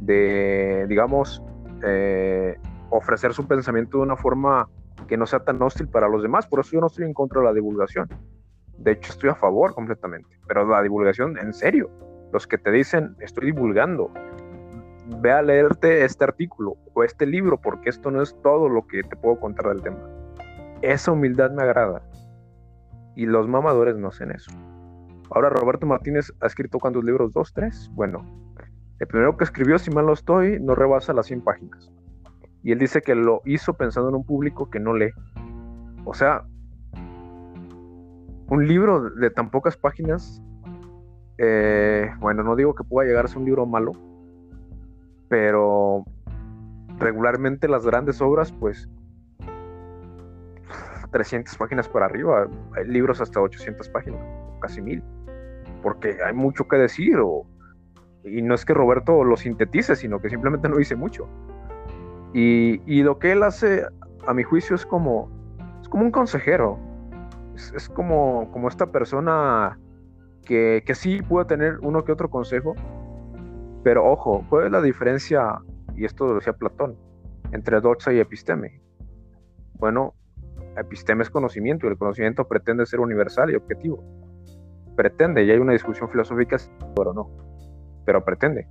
[0.00, 1.42] de digamos,
[1.84, 2.56] eh,
[2.90, 4.68] ofrecer su pensamiento de una forma
[5.08, 6.46] que no sea tan hostil para los demás.
[6.46, 8.08] Por eso yo no estoy en contra de la divulgación.
[8.78, 10.28] De hecho, estoy a favor completamente.
[10.46, 11.90] Pero la divulgación, en serio,
[12.32, 14.10] los que te dicen, estoy divulgando,
[15.20, 19.02] ve a leerte este artículo o este libro, porque esto no es todo lo que
[19.02, 19.98] te puedo contar del tema.
[20.82, 22.02] Esa humildad me agrada.
[23.14, 24.50] Y los mamadores no hacen eso.
[25.30, 27.90] Ahora, Roberto Martínez ha escrito cuántos libros, dos, tres.
[27.94, 28.24] Bueno,
[28.98, 31.92] el primero que escribió, si mal no estoy, no rebasa las 100 páginas.
[32.62, 35.12] Y él dice que lo hizo pensando en un público que no lee.
[36.04, 36.44] O sea,
[38.48, 40.42] un libro de tan pocas páginas,
[41.38, 43.92] eh, bueno, no digo que pueda llegar a ser un libro malo,
[45.28, 46.04] pero
[46.98, 48.88] regularmente las grandes obras, pues
[51.10, 54.20] 300 páginas para arriba, hay libros hasta 800 páginas,
[54.60, 55.02] casi mil,
[55.82, 57.18] porque hay mucho que decir,
[58.24, 61.28] y no es que Roberto lo sintetice, sino que simplemente no dice mucho.
[62.32, 63.86] Y, lo que él hace,
[64.26, 65.30] a mi juicio, es como,
[65.80, 66.78] es como un consejero,
[67.54, 69.78] es, como, como esta persona
[70.44, 72.74] que, que sí puede tener uno que otro consejo,
[73.82, 75.60] pero ojo, ¿cuál es la diferencia,
[75.94, 76.96] y esto lo decía Platón,
[77.52, 78.82] entre doxa y episteme?
[79.74, 80.12] Bueno,
[80.76, 84.02] episteme es conocimiento y el conocimiento pretende ser universal y objetivo.
[84.96, 86.56] Pretende, y hay una discusión filosófica,
[86.96, 87.30] pero no,
[88.04, 88.66] pero pretende.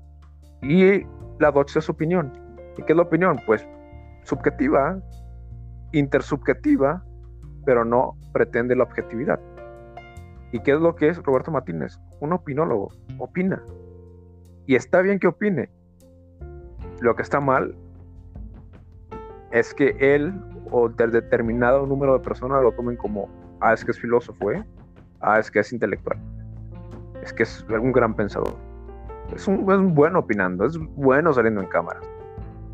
[0.62, 1.06] Y
[1.40, 2.34] la doxa es opinión.
[2.78, 3.40] ¿Y qué es la opinión?
[3.46, 3.68] Pues
[4.24, 5.00] subjetiva,
[5.92, 7.04] intersubjetiva,
[7.66, 9.40] pero no pretende la objetividad.
[10.52, 12.00] ¿Y qué es lo que es Roberto Martínez?
[12.20, 13.62] Un opinólogo, opina.
[14.68, 15.70] Y está bien que opine.
[17.02, 17.76] Lo que está mal
[19.52, 20.34] es que él
[20.72, 23.30] o del determinado número de personas lo tomen como,
[23.62, 24.64] ah, es que es filósofo, ¿eh?
[25.22, 26.18] Ah, es que es intelectual.
[27.24, 28.56] Es que es un gran pensador.
[29.34, 32.00] Es un, es bueno opinando, es bueno saliendo en cámara.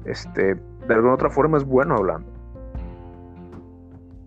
[0.06, 2.30] Este, de alguna otra forma es bueno hablando.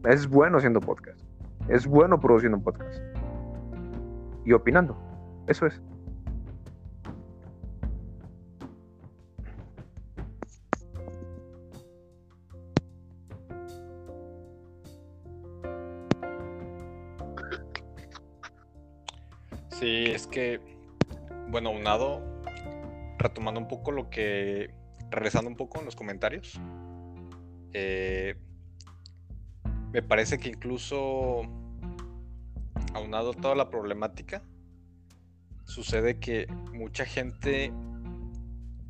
[0.05, 1.21] Es bueno haciendo podcast.
[1.69, 3.01] Es bueno produciendo un podcast.
[4.45, 4.97] Y opinando.
[5.47, 5.83] Eso es.
[19.85, 20.63] Sí, es que,
[21.51, 22.23] bueno, unado,
[23.19, 24.73] retomando un poco lo que,
[25.11, 26.59] regresando un poco en los comentarios,
[27.75, 28.35] eh,
[29.93, 31.43] me parece que incluso,
[32.95, 34.43] aunado toda la problemática,
[35.67, 37.71] sucede que mucha gente,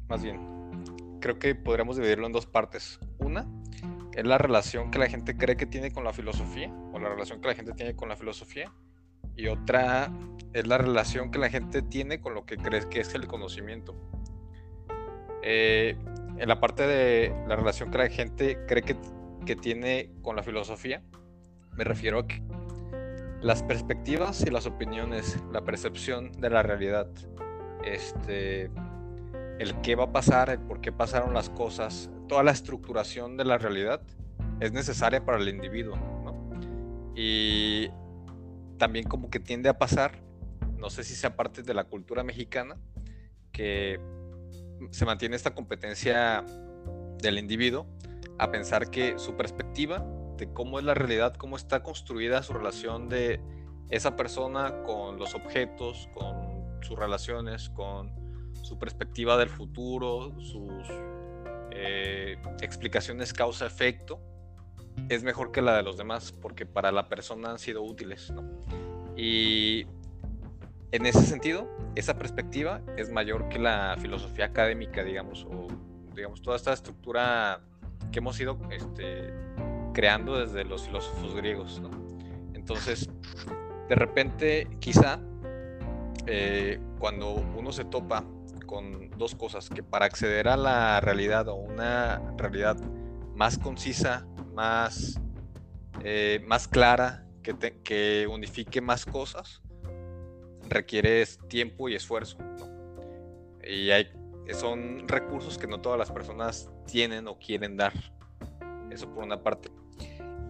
[0.08, 3.00] más bien, creo que podríamos dividirlo en dos partes.
[3.18, 3.48] Una
[4.12, 7.40] es la relación que la gente cree que tiene con la filosofía, o la relación
[7.40, 8.72] que la gente tiene con la filosofía,
[9.36, 10.10] y otra
[10.52, 13.94] es la relación que la gente tiene con lo que crees que es el conocimiento.
[15.42, 15.96] Eh,
[16.38, 18.96] en la parte de la relación que la gente cree que,
[19.44, 21.02] que, tiene con la filosofía,
[21.72, 22.42] me refiero a que
[23.40, 27.08] las perspectivas y las opiniones, la percepción de la realidad,
[27.84, 28.70] este,
[29.58, 33.44] el qué va a pasar, el por qué pasaron las cosas, toda la estructuración de
[33.44, 34.00] la realidad
[34.60, 35.96] es necesaria para el individuo.
[37.14, 37.90] Y
[38.84, 40.20] también como que tiende a pasar,
[40.76, 42.76] no sé si sea parte de la cultura mexicana,
[43.50, 43.98] que
[44.90, 46.44] se mantiene esta competencia
[47.16, 47.86] del individuo
[48.38, 50.04] a pensar que su perspectiva
[50.36, 53.40] de cómo es la realidad, cómo está construida su relación de
[53.88, 58.12] esa persona con los objetos, con sus relaciones, con
[58.60, 60.90] su perspectiva del futuro, sus
[61.70, 64.20] eh, explicaciones causa-efecto,
[65.08, 68.32] es mejor que la de los demás porque para la persona han sido útiles.
[69.16, 69.86] Y
[70.92, 75.68] en ese sentido, esa perspectiva es mayor que la filosofía académica, digamos, o
[76.14, 77.60] digamos, toda esta estructura
[78.12, 79.32] que hemos ido este,
[79.92, 81.82] creando desde los filósofos griegos.
[82.54, 83.10] Entonces,
[83.88, 85.20] de repente, quizá,
[86.26, 88.24] eh, cuando uno se topa
[88.66, 92.76] con dos cosas, que para acceder a la realidad o una realidad
[93.34, 95.20] más concisa, más,
[96.02, 99.62] eh, más clara, que, que unifique más cosas,
[100.68, 102.38] requiere tiempo y esfuerzo.
[103.66, 104.08] Y hay,
[104.52, 107.92] son recursos que no todas las personas tienen o quieren dar.
[108.90, 109.70] Eso por una parte.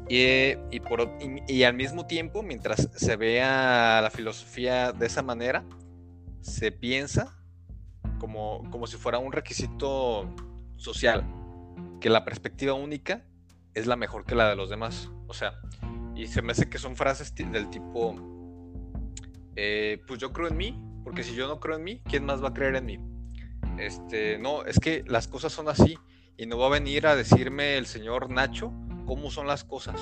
[0.08, 1.10] Y, por,
[1.48, 5.64] y, al mismo tiempo, mientras se vea la filosofía de esa manera,
[6.42, 7.34] se piensa
[8.18, 10.28] como, como si fuera un requisito
[10.76, 11.24] social,
[12.00, 13.24] que la perspectiva única
[13.74, 15.10] es la mejor que la de los demás.
[15.26, 15.60] O sea,
[16.14, 18.14] y se me hace que son frases del tipo,
[19.56, 22.42] eh, pues yo creo en mí, porque si yo no creo en mí, ¿quién más
[22.42, 22.98] va a creer en mí?
[23.78, 25.98] Este, no, es que las cosas son así
[26.36, 28.72] y no va a venir a decirme el señor Nacho
[29.06, 30.00] cómo son las cosas.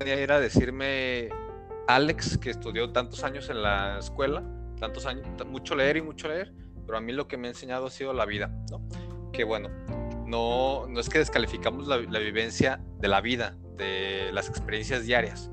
[0.00, 1.30] Va a ir a decirme
[1.88, 4.44] Alex, que estudió tantos años en la escuela,
[4.78, 6.52] tantos años, mucho leer y mucho leer,
[6.84, 8.86] pero a mí lo que me ha enseñado ha sido la vida, ¿no?
[9.32, 9.68] Que bueno,
[10.26, 15.50] no, no es que descalificamos la, vivencia de la vida, de las experiencias diarias,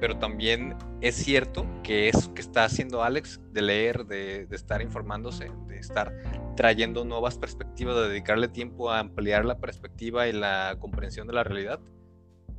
[0.00, 4.82] pero también es cierto que eso que está haciendo Alex, de leer, de, de, estar
[4.82, 6.14] informándose, de estar
[6.56, 11.44] trayendo nuevas perspectivas, de dedicarle tiempo a ampliar la perspectiva y la comprensión de la
[11.44, 11.80] realidad,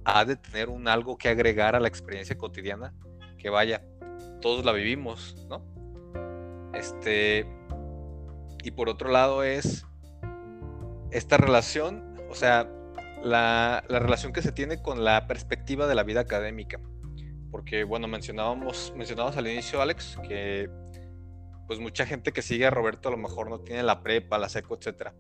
[0.06, 2.94] ha de tener un algo que agregar a la experiencia cotidiana,
[3.38, 3.84] que vaya,
[4.42, 5.66] todos la vivimos, ¿no?
[6.74, 7.46] Este,
[8.64, 9.86] y por otro lado es
[11.12, 12.70] esta relación, o sea,
[13.24, 16.80] la, relación que se tiene con la perspectiva de la vida académica.
[17.52, 20.70] Porque, bueno, mencionábamos, mencionábamos al inicio, Alex, que
[21.68, 24.48] pues mucha gente que sigue a Roberto a lo mejor no tiene la prepa, la
[24.48, 25.12] seco, etc.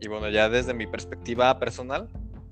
[0.00, 2.08] Y bueno, ya desde mi perspectiva personal,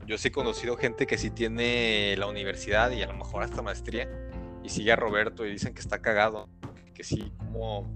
[0.07, 3.63] yo sí he conocido gente que sí tiene la universidad y a lo mejor hasta
[3.63, 4.09] maestría
[4.63, 6.49] y sigue a Roberto y dicen que está cagado,
[6.95, 7.91] que sí, como,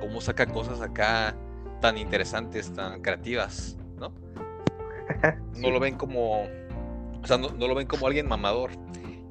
[0.00, 1.34] como saca cosas acá
[1.80, 3.76] tan interesantes, tan creativas.
[3.98, 5.70] ¿no?
[5.70, 8.70] lo ven como, o sea, no, lo ven como alguien mamador.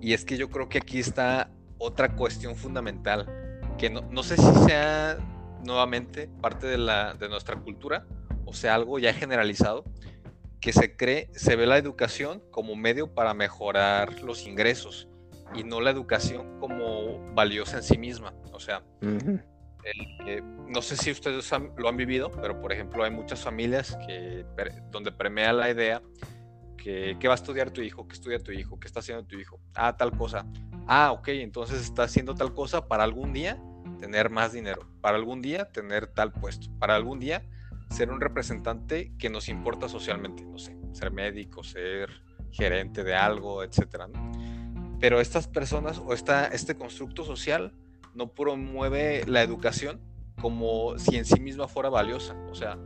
[0.01, 3.27] Y es que yo creo que aquí está otra cuestión fundamental,
[3.77, 5.17] que no, sé si sea
[5.63, 8.05] nuevamente parte de, la, de nuestra cultura
[8.45, 9.83] o sea algo ya generalizado,
[10.59, 15.09] que se cree, se ve la educación como medio para mejorar los ingresos
[15.55, 18.33] y no la educación como valiosa en sí misma.
[18.51, 18.83] O sea,
[20.67, 24.45] no sé si ustedes lo han vivido, pero por ejemplo hay muchas familias que,
[24.91, 26.01] donde premia la idea
[26.77, 28.07] que ¿qué va a estudiar tu hijo?
[28.07, 28.79] ¿Qué estudia tu hijo?
[28.79, 29.59] ¿Qué está haciendo tu hijo?
[29.73, 30.45] Ah, tal cosa.
[30.87, 33.61] Ah, ok, entonces está haciendo tal cosa para algún día
[33.99, 37.45] tener más dinero, para algún día tener tal puesto, para algún día
[37.89, 42.09] ser un representante que nos importa socialmente, no sé, ser médico, ser
[42.51, 44.09] gerente de algo, etcétera.
[44.99, 47.73] Pero estas personas o esta, este constructo social
[48.15, 49.99] no promueve la educación
[50.41, 52.35] como si en sí misma fuera valiosa.
[52.49, 52.77] O sea,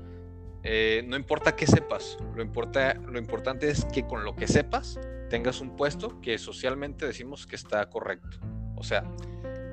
[0.63, 4.99] eh, no importa qué sepas, lo, importa, lo importante es que con lo que sepas
[5.29, 8.39] tengas un puesto que socialmente decimos que está correcto.
[8.75, 9.03] O sea,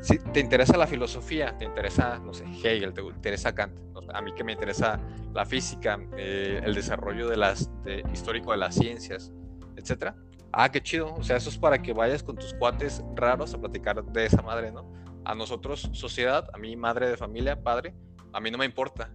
[0.03, 3.79] si te interesa la filosofía, te interesa, no sé, Hegel, te interesa Kant,
[4.13, 5.01] a mí que me interesa
[5.33, 9.33] la física, eh, el desarrollo de histórico de las ciencias,
[9.77, 10.15] etcétera.
[10.53, 11.13] Ah, qué chido.
[11.15, 14.41] O sea, eso es para que vayas con tus cuates raros a platicar de esa
[14.43, 14.89] madre, ¿no?
[15.25, 17.95] A nosotros, sociedad, a mi madre de familia, padre,
[18.33, 19.11] a mí no me importa.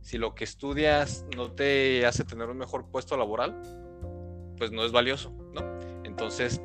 [0.00, 3.60] Si lo que estudias no te hace tener un mejor puesto laboral,
[4.58, 5.62] pues no es valioso, ¿no?
[6.04, 6.60] Entonces,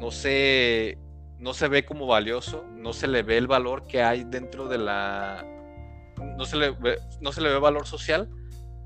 [0.00, 0.98] no se,
[1.38, 4.78] no se ve como valioso, no se le ve el valor que hay dentro de
[4.78, 5.46] la...
[6.36, 8.28] No se le ve, no se le ve valor social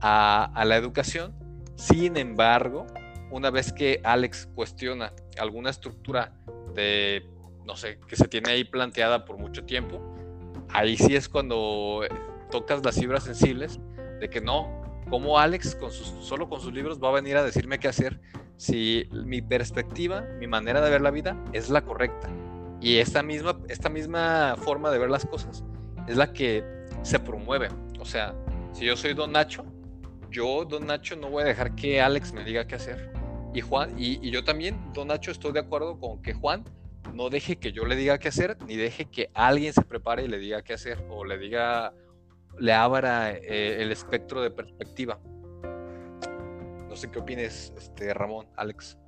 [0.00, 1.34] a la educación.
[1.76, 2.86] Sin embargo,
[3.30, 6.32] una vez que Alex cuestiona alguna estructura
[6.74, 7.28] de
[7.66, 10.00] no sé, que se tiene ahí planteada por mucho tiempo,
[10.70, 12.02] ahí sí es cuando
[12.50, 13.80] tocas las fibras sensibles
[14.20, 17.42] de que no, como Alex con sus, solo con sus libros va a venir a
[17.42, 18.20] decirme qué hacer
[18.56, 22.28] si mi perspectiva, mi manera de ver la vida es la correcta.
[22.80, 25.64] Y esta misma, esta misma forma de ver las cosas
[26.06, 26.64] es la que
[27.02, 27.68] se promueve.
[27.98, 28.34] O sea,
[28.72, 29.64] si yo soy Don Nacho,
[30.30, 33.12] yo, Don Nacho, no voy a dejar que Alex me diga qué hacer.
[33.54, 36.64] Y Juan, y yo también, Don Nacho, estoy de acuerdo con que Juan
[37.14, 40.28] no deje que yo le diga qué hacer, ni deje que alguien se prepare y
[40.28, 41.92] le diga qué hacer, o le diga,
[42.58, 45.18] le abra eh, el espectro de perspectiva.
[46.88, 48.98] No sé qué opines, este, Ramón, Alex.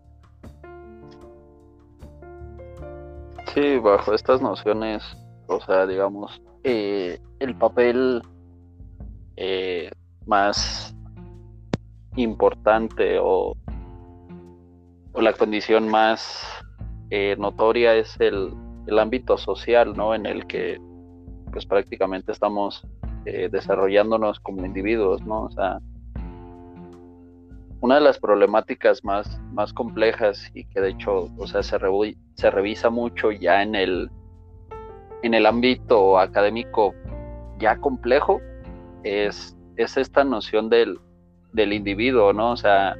[3.55, 5.03] Sí, bajo estas nociones,
[5.47, 8.23] o sea, digamos, eh, el papel
[9.37, 9.91] eh,
[10.27, 10.95] más
[12.17, 13.57] importante o,
[15.13, 16.58] o la condición más
[17.11, 18.55] eh, notoria es el,
[18.99, 20.15] ámbito social, ¿no?
[20.15, 20.81] En el que
[21.53, 22.87] pues prácticamente estamos
[23.27, 25.43] eh, desarrollándonos como individuos, ¿no?
[25.43, 25.79] O sea,
[27.81, 31.79] una de las problemáticas más, más complejas y que de hecho, o sea, se,
[32.35, 34.11] se revisa mucho ya en el,
[35.23, 36.95] en el ámbito académico
[37.59, 38.41] ya complejo,
[39.05, 40.99] es, es esta noción del,
[41.53, 42.53] del individuo, ¿no?
[42.53, 42.97] O sea,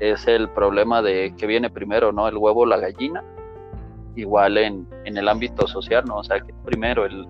[0.00, 2.28] es el problema de que viene primero, ¿no?
[2.28, 3.22] El huevo o la gallina.
[4.16, 6.18] Igual en, el ámbito social, ¿no?
[6.18, 7.26] O sea, primero el,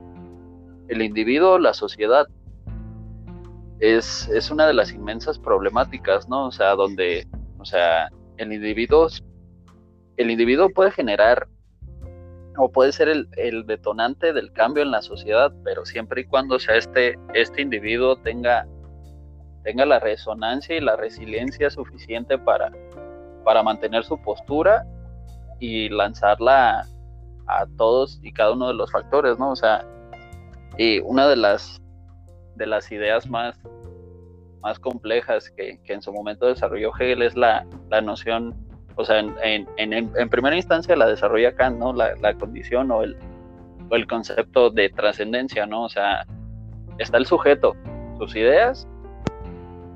[0.88, 2.26] el individuo, la sociedad.
[3.80, 6.46] Es, es, una de las inmensas problemáticas, ¿no?
[6.46, 7.26] O sea, donde,
[7.58, 9.08] o sea, el individuo,
[10.16, 11.48] el individuo puede generar
[12.56, 16.58] o puede ser el, el, detonante del cambio en la sociedad, pero siempre y cuando
[16.58, 18.66] sea este, este individuo tenga,
[19.64, 22.70] tenga la resonancia y la resiliencia suficiente para,
[23.44, 24.86] para mantener su postura
[25.58, 26.86] y lanzarla
[27.46, 29.50] a, todos y cada uno de los factores, ¿no?
[29.50, 29.84] O sea,
[31.04, 31.80] una de las,
[32.56, 33.58] de las ideas más,
[34.60, 38.54] más complejas que, que en su momento desarrolló Hegel es la, la noción
[38.96, 39.34] o sea, en,
[39.76, 41.92] en, en, primera instancia la desarrolla Kant, ¿no?
[41.92, 43.16] La, la condición o el,
[43.90, 45.84] o el concepto de trascendencia, ¿no?
[45.84, 46.24] O sea,
[46.98, 47.74] está el sujeto,
[48.18, 48.86] sus ideas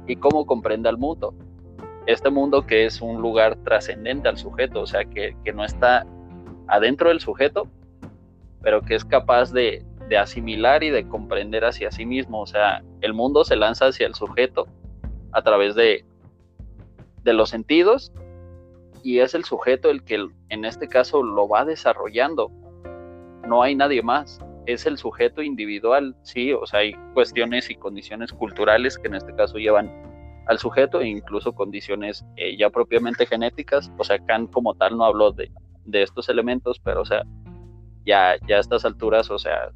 [0.08, 1.34] y cómo comprende al mundo.
[2.06, 6.06] Este mundo que es un lugar trascendente al sujeto, o sea, que, no está
[6.66, 7.68] adentro del sujeto,
[8.62, 12.40] pero que es capaz de, de asimilar y de comprender hacia sí mismo.
[12.40, 14.66] O sea, el mundo se lanza hacia el sujeto
[15.32, 16.04] a través de,
[17.22, 18.10] de los sentidos
[19.02, 22.50] y es el sujeto el que en este caso lo va desarrollando.
[23.46, 24.40] No hay nadie más.
[24.68, 29.34] Es el sujeto individual, sí, o sea, hay cuestiones y condiciones culturales que en este
[29.34, 29.90] caso llevan
[30.46, 33.90] al sujeto e incluso condiciones eh, ya propiamente genéticas.
[33.96, 35.50] O sea, Kant como tal no habló de,
[35.86, 37.22] de estos elementos, pero o sea,
[38.04, 39.70] ya, ya a estas alturas, o sea,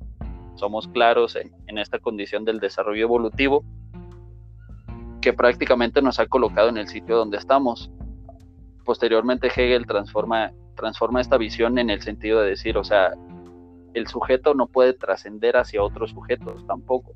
[0.57, 3.64] somos claros en, en esta condición del desarrollo evolutivo
[5.22, 7.90] que prácticamente nos ha colocado en el sitio donde estamos
[8.84, 13.12] posteriormente Hegel transforma, transforma esta visión en el sentido de decir, o sea,
[13.95, 17.12] el sujeto no puede trascender hacia otros sujetos tampoco.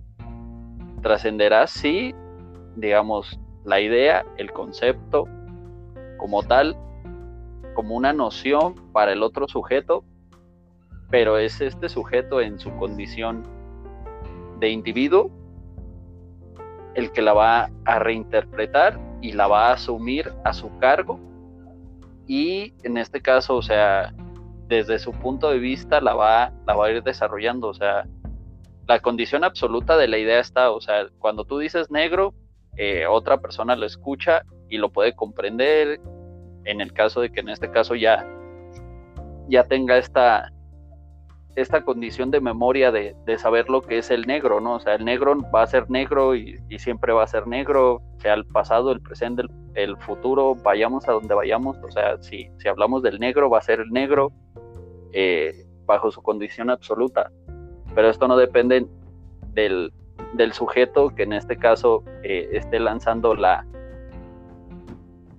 [1.03, 2.15] Trascenderá sí,
[2.77, 5.25] digamos, la idea, el concepto
[6.19, 6.77] como tal,
[7.75, 10.05] como una noción para el otro sujeto,
[11.11, 13.45] pero es este sujeto en su condición
[14.59, 15.31] de individuo
[16.95, 21.21] el que la va a reinterpretar y la va a asumir a su cargo
[22.27, 24.15] y en este caso, o sea,
[24.69, 28.07] desde su punto de vista la va, la va a ir desarrollando, o sea,
[28.87, 32.35] la condición absoluta de la idea está, o sea, cuando tú dices negro,
[32.77, 36.01] eh, otra persona lo escucha y lo puede comprender,
[36.65, 38.27] en el caso de que en este caso ya,
[39.49, 40.53] ya tenga esta,
[41.57, 44.75] esta condición de memoria de, saber lo que es el negro, ¿no?
[44.75, 48.35] O sea, el negro va a ser negro y, siempre va a ser negro, sea
[48.35, 49.43] el pasado, el presente,
[49.75, 53.63] el, futuro, vayamos a donde vayamos, o sea, si, si hablamos del negro, va a
[53.63, 54.33] ser el negro
[55.13, 57.33] eh, bajo su condición absoluta,
[57.95, 58.87] pero esto no depende
[59.55, 59.93] del,
[60.35, 63.67] del sujeto que en este caso eh, esté lanzando la,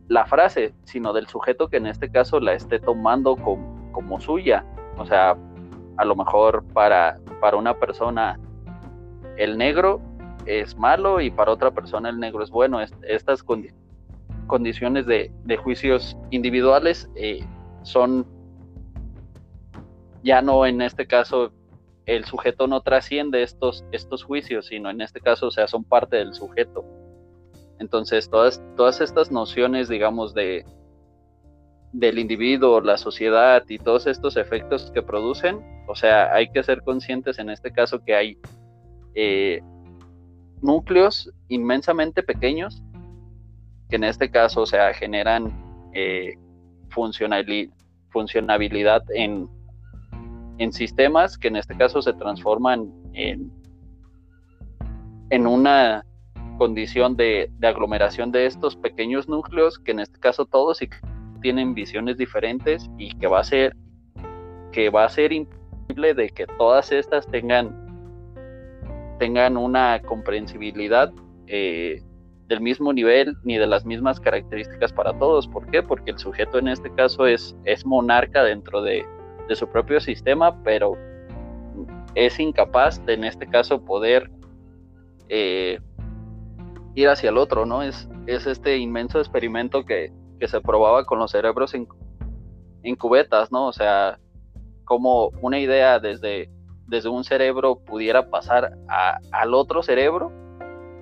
[0.07, 4.65] la frase, sino del sujeto que en este caso la esté tomando como, como suya.
[4.97, 5.38] O sea,
[5.98, 8.39] a lo mejor para, para una persona
[9.38, 10.02] el negro
[10.45, 12.80] es malo y para otra persona el negro es bueno.
[12.82, 13.43] estas
[14.48, 15.32] condiciones de,
[15.64, 17.43] juicios individuales eh,
[17.84, 18.26] son
[20.24, 21.52] ya no en este caso
[22.08, 26.16] el sujeto no trasciende estos, estos juicios, sino en este caso, o sea, son parte
[26.16, 26.86] del sujeto.
[27.80, 30.66] Entonces, todas, todas estas nociones, digamos, de,
[31.91, 36.82] del individuo, la sociedad y todos estos efectos que producen, o sea, hay que ser
[36.84, 38.38] conscientes en este caso que hay
[39.16, 39.62] eh,
[40.62, 42.84] núcleos inmensamente pequeños
[43.90, 45.52] que en este caso, o sea, generan
[45.94, 46.34] eh,
[46.90, 49.50] funcionabilidad en,
[50.72, 53.52] sistemas que en este caso se transforman en,
[55.30, 56.04] en una
[56.58, 60.80] condición de, aglomeración de estos pequeños núcleos que en este caso todos
[61.42, 63.76] tienen visiones diferentes y que va a ser
[64.72, 65.32] que va a ser
[65.98, 67.76] de que todas estas tengan,
[69.20, 71.12] tengan una comprensibilidad
[71.48, 72.02] eh,
[72.48, 75.48] del mismo nivel ni de las mismas características para todos.
[75.48, 75.82] ¿Por qué?
[75.82, 79.06] Porque el sujeto en este caso es, es monarca dentro de,
[79.48, 80.95] de su propio sistema, pero
[82.16, 84.30] es incapaz de en este caso poder
[85.30, 85.80] eh,
[86.95, 87.82] ir hacia el otro, ¿no?
[87.82, 91.88] Es, es este inmenso experimento que, que se probaba con los cerebros en,
[92.84, 93.68] en cubetas, ¿no?
[93.68, 94.20] O sea,
[94.88, 96.50] como una idea desde,
[96.88, 98.72] desde un cerebro pudiera pasar
[99.32, 100.32] al otro cerebro.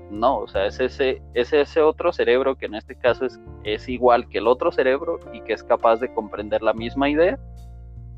[0.09, 3.87] No, o sea, es ese, es ese otro cerebro que en este caso es, es
[3.87, 7.39] igual que el otro cerebro y que es capaz de comprender la misma idea,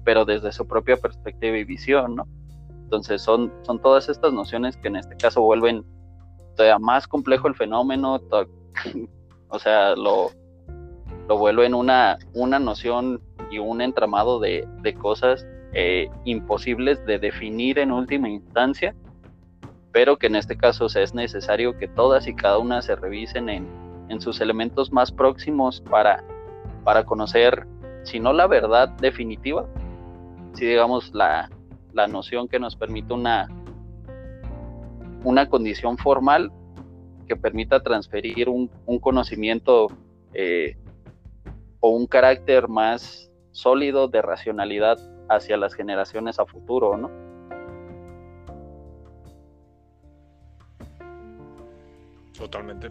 [0.03, 2.27] pero desde su propia perspectiva y visión, ¿no?
[2.83, 5.83] Entonces son, son todas estas nociones que en este caso vuelven
[6.55, 8.21] todavía más complejo el fenómeno,
[9.49, 10.31] o sea, lo,
[11.27, 15.45] lo vuelven una, una noción y un entramado de, de cosas
[15.79, 18.95] eh, imposibles de definir en última instancia,
[19.91, 23.67] pero que en este caso es necesario que todas y cada una se revisen en,
[24.09, 26.23] en sus elementos más próximos para,
[26.83, 27.67] para conocer,
[28.01, 29.67] si no la verdad definitiva,
[30.53, 31.47] sí digamos la,
[32.09, 33.47] noción que nos permite una,
[35.23, 36.51] una condición formal
[37.27, 38.67] que permita transferir un,
[38.99, 39.89] conocimiento
[40.33, 40.75] eh,
[41.81, 44.97] o un carácter más sólido de racionalidad
[45.29, 47.09] hacia las generaciones a futuro, ¿no?
[52.37, 52.89] Totalmente.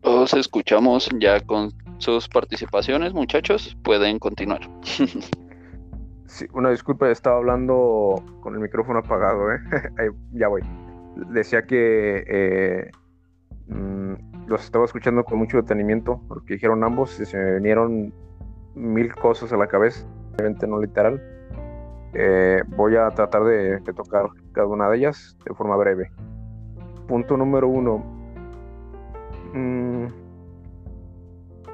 [0.00, 4.60] Todos escuchamos ya con sus participaciones, muchachos, pueden continuar.
[6.52, 9.58] una disculpa, estaba hablando con el micrófono apagado, ¿eh?
[10.32, 10.62] ya voy.
[11.30, 12.90] Decía que eh,
[13.68, 18.12] mm, los estaba escuchando con mucho detenimiento, porque dijeron ambos, y se me vinieron
[18.74, 21.22] mil cosas a la cabeza, obviamente no literal.
[22.14, 26.10] Eh, voy a tratar de tocar cada una de ellas de forma breve.
[27.06, 28.16] Punto número uno,
[29.56, 30.06] Mm,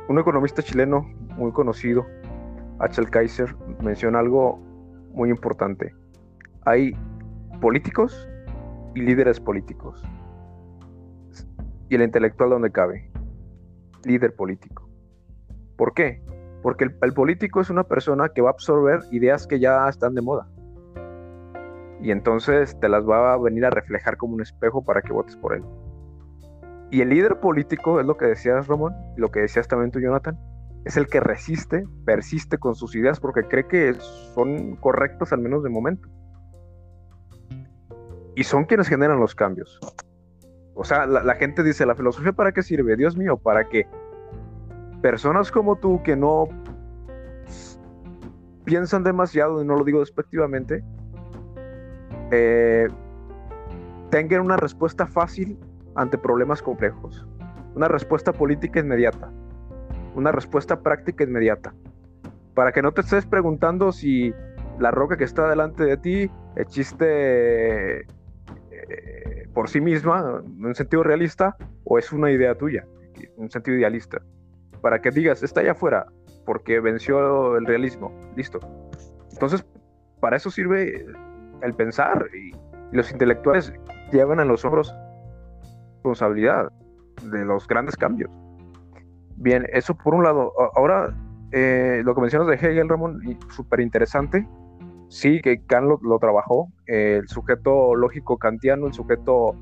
[0.08, 1.04] un economista chileno
[1.36, 2.06] muy conocido,
[2.82, 3.00] H.
[3.10, 4.58] Kaiser, menciona algo
[5.12, 5.94] muy importante.
[6.64, 6.96] Hay
[7.60, 8.28] políticos
[8.96, 10.02] y líderes políticos.
[11.88, 13.08] Y el intelectual donde cabe.
[14.04, 14.88] Líder político.
[15.76, 16.22] ¿Por qué?
[16.62, 20.22] Porque el, político es una persona que va a absorber ideas que ya están de
[20.22, 20.48] moda.
[22.00, 25.36] Y entonces te las va a venir a reflejar como un espejo para que votes
[25.36, 25.62] por él.
[26.90, 30.00] Y el líder político, es lo que decías, Ramón, y lo que decías también tú,
[30.00, 30.36] Jonathan,
[30.84, 33.94] es el que resiste, persiste con sus ideas porque cree que
[34.34, 36.08] son correctas al menos de momento.
[38.34, 39.78] Y son quienes generan los cambios.
[40.74, 42.96] O sea, la, gente dice, ¿la filosofía para qué sirve?
[42.96, 43.86] Dios mío, para que
[45.02, 46.48] personas como tú que no
[48.64, 50.82] piensan demasiado, y no lo digo despectivamente,
[52.30, 52.88] eh,
[54.10, 55.58] tengan una respuesta fácil
[55.94, 57.26] ante problemas complejos.
[57.74, 59.30] Una respuesta política inmediata.
[60.14, 61.74] Una respuesta práctica inmediata.
[62.54, 64.32] Para que no te estés preguntando si
[64.78, 71.02] la roca que está delante de ti existe eh, por sí misma, en un sentido
[71.02, 74.20] realista, o es una idea tuya, en un sentido idealista.
[74.80, 76.06] Para que digas, está allá afuera,
[76.44, 78.12] porque venció el realismo.
[78.36, 78.60] Listo.
[79.32, 79.64] Entonces,
[80.20, 81.06] para eso sirve
[81.62, 82.52] el pensar y,
[82.92, 83.72] los intelectuales
[84.12, 84.94] llevan en los hombros
[85.94, 86.70] responsabilidad
[87.22, 88.30] de los grandes cambios.
[89.36, 90.52] Bien, eso por un lado.
[90.76, 91.14] Ahora,
[91.52, 93.20] eh, lo que mencionas de Hegel, Ramón,
[93.50, 94.46] súper interesante.
[95.08, 99.54] Sí, que Kant lo, trabajó, el sujeto lógico kantiano, el sujeto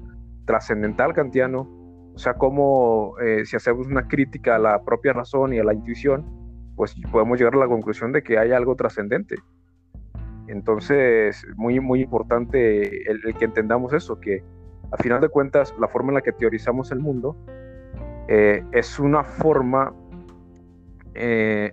[0.44, 1.68] trascendental kantiano,
[2.14, 5.74] o sea, como eh, si hacemos una crítica a la propia razón y a la
[5.74, 6.24] intuición,
[6.76, 9.36] pues podemos llegar a la conclusión de que hay algo trascendente.
[10.46, 14.44] Entonces, muy, muy importante el, el que entendamos eso, que
[14.92, 17.36] a final de cuentas, la forma en la que teorizamos el mundo
[18.33, 19.93] eh, es una forma
[21.14, 21.72] eh,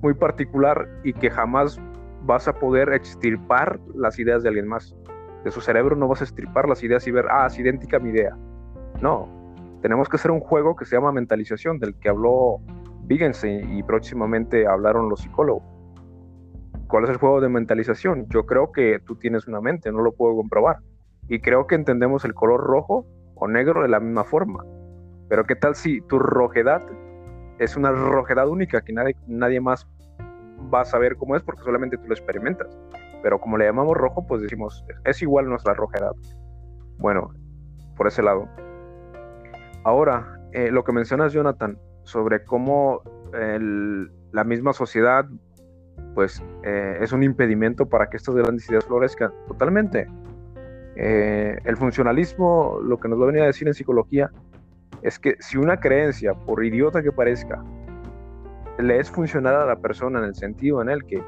[0.00, 1.78] muy particular y que jamás
[2.24, 4.96] vas a poder extirpar las ideas de alguien más.
[5.44, 8.00] De su cerebro no vas a extirpar las ideas y ver, ah, es idéntica a
[8.00, 8.38] mi idea.
[9.02, 9.28] No,
[9.82, 12.62] tenemos que hacer un juego que se llama mentalización, del que habló
[13.06, 15.62] Wittgenstein y próximamente hablaron los psicólogos.
[16.86, 18.26] ¿Cuál es el juego de mentalización?
[18.30, 20.78] Yo creo que tú tienes una mente, no lo puedo comprobar
[21.28, 23.04] y creo que entendemos el color rojo
[23.34, 24.64] o negro de la misma forma.
[25.28, 26.82] Pero ¿qué tal si tu rojedad
[27.58, 29.86] es una rojedad única que nadie, nadie más
[30.72, 32.78] va a saber cómo es porque solamente tú lo experimentas?
[33.22, 36.12] Pero como le llamamos rojo, pues decimos, es igual nuestra rojedad.
[36.98, 37.32] Bueno,
[37.96, 38.48] por ese lado.
[39.84, 43.02] Ahora, eh, lo que mencionas, Jonathan, sobre cómo
[44.32, 45.26] la misma sociedad,
[46.14, 49.32] pues, eh, es un impedimento para que estas grandes ideas florezcan.
[49.46, 50.08] Totalmente.
[50.96, 54.30] Eh, el funcionalismo, lo que nos va a venir a decir en psicología,
[55.02, 57.62] es que si una creencia, por idiota que parezca,
[58.78, 61.22] le es funcional a la persona en el sentido en el que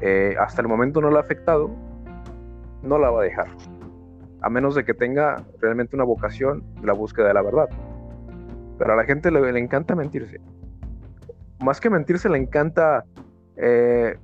[0.00, 1.70] eh, hasta el momento no la ha afectado,
[2.82, 3.48] no la va a dejar.
[4.42, 7.68] A menos de que tenga realmente una vocación la búsqueda de la verdad.
[8.78, 10.38] Pero a la gente le, encanta mentirse.
[11.64, 13.04] Más que mentirse, le encanta
[13.56, 14.18] eh,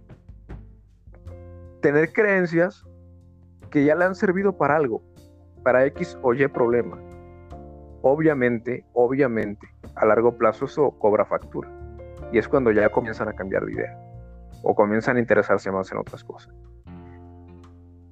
[1.81, 2.85] tener creencias
[3.71, 5.03] que ya le han servido para algo,
[5.65, 6.99] para X o Y problema.
[8.03, 11.71] Obviamente, obviamente, a largo plazo eso cobra factura.
[12.33, 13.99] Y es cuando ya comienzan a cambiar de idea
[14.65, 16.53] o comienzan a interesarse más en otras cosas.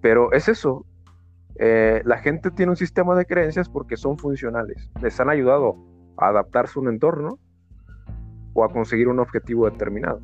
[0.00, 0.86] Pero es eso.
[1.56, 4.90] Eh, la gente tiene un sistema de creencias porque son funcionales.
[5.02, 5.76] Les han ayudado
[6.16, 7.38] a adaptarse a un entorno
[8.54, 10.20] o a conseguir un objetivo determinado.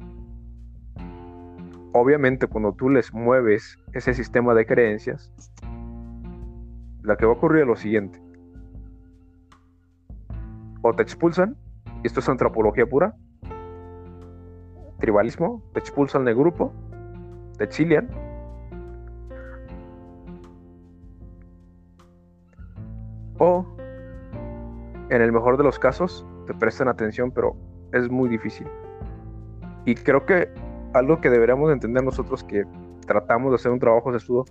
[1.93, 5.33] obviamente cuando tú les mueves ese sistema de creencias,
[7.01, 8.26] lo que va a ocurrir es lo siguiente.
[10.89, 11.57] O te expulsan,
[12.05, 13.17] esto es antropología pura,
[15.01, 16.73] tribalismo, te expulsan del grupo,
[17.59, 18.09] te exilian,
[23.39, 23.67] o
[25.11, 27.57] en el mejor de los casos te prestan atención, pero
[27.93, 28.69] es muy difícil.
[29.87, 30.49] Y creo que
[30.95, 32.63] algo que deberíamos entender nosotros que
[33.09, 34.45] tratamos de hacer un trabajo de estudio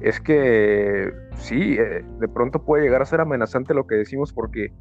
[0.00, 4.72] es que sí, eh, de pronto puede llegar a ser amenazante lo que decimos porque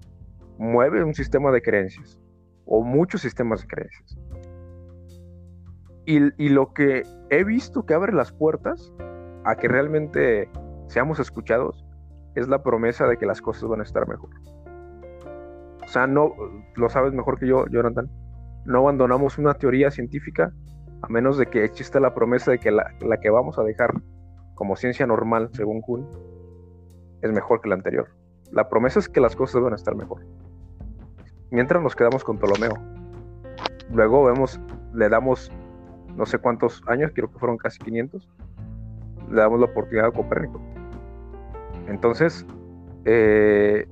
[0.58, 2.20] mueve un sistema de creencias
[2.66, 4.18] o muchos sistemas de creencias.
[6.06, 8.94] Y, lo que he visto que abre las puertas
[9.44, 10.50] a que realmente
[10.88, 11.86] seamos escuchados
[12.36, 14.30] es la promesa de que las cosas van a estar mejor.
[15.84, 16.34] O sea, no,
[16.76, 18.10] lo sabes mejor que yo, Jonathan,
[18.66, 20.54] no abandonamos una teoría científica
[21.02, 23.94] a menos de que exista la promesa de que la, que vamos a dejar
[24.56, 26.08] como ciencia normal, según Kuhn,
[27.22, 28.10] es mejor que la anterior.
[28.52, 30.22] La promesa es que las cosas van a estar mejor.
[31.52, 32.78] Mientras nos quedamos con Ptolomeo.
[33.92, 34.60] Luego vemos,
[34.94, 35.52] le damos
[36.16, 38.28] no sé cuántos años, creo que fueron casi 500,
[39.30, 40.60] le damos la oportunidad a Copérnico.
[41.88, 42.46] Entonces,
[43.06, 43.88] eh,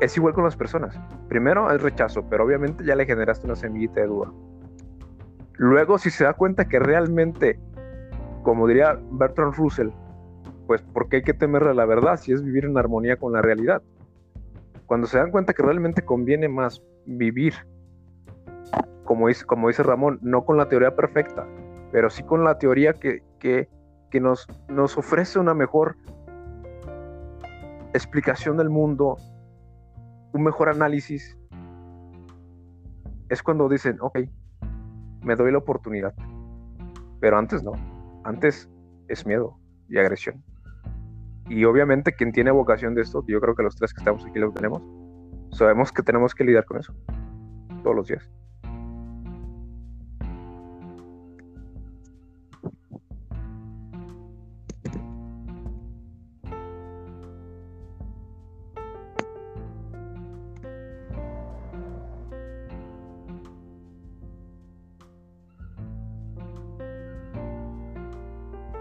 [0.00, 0.98] es igual con las personas.
[1.28, 4.32] Primero es rechazo, pero obviamente ya le generaste una semillita de duda.
[5.54, 7.60] Luego, si se da cuenta que realmente,
[8.42, 9.90] como diría Bertrand Russell,
[10.66, 13.42] pues ¿por qué hay que temerle la verdad si es vivir en armonía con la
[13.42, 13.82] realidad?
[14.88, 17.52] Cuando se dan cuenta que realmente conviene más vivir,
[19.04, 21.46] como dice, como dice Ramón, no con la teoría perfecta,
[21.92, 23.68] pero sí con la teoría que, que,
[24.18, 25.98] nos, nos ofrece una mejor
[27.92, 29.18] explicación del mundo,
[30.32, 31.38] un mejor análisis,
[33.28, 34.20] es cuando dicen, ok,
[35.20, 36.14] me doy la oportunidad.
[37.20, 37.72] Pero antes no.
[38.24, 38.70] Antes
[39.08, 40.42] es miedo y agresión.
[41.48, 44.38] Y obviamente quien tiene vocación de esto, yo creo que los tres que estamos aquí
[44.38, 44.82] lo tenemos,
[45.50, 46.94] sabemos que tenemos que lidiar con eso
[47.82, 48.28] todos los días.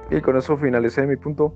[0.09, 1.53] Y con eso finalicé mi punto.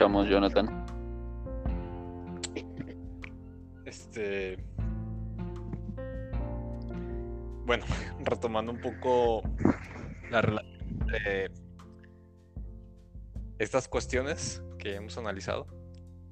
[0.00, 0.86] Escuchamos, Jonathan.
[3.84, 4.56] Este.
[7.66, 7.84] Bueno,
[8.24, 9.42] retomando un poco
[10.30, 11.50] la relación de
[13.58, 15.66] estas cuestiones que hemos analizado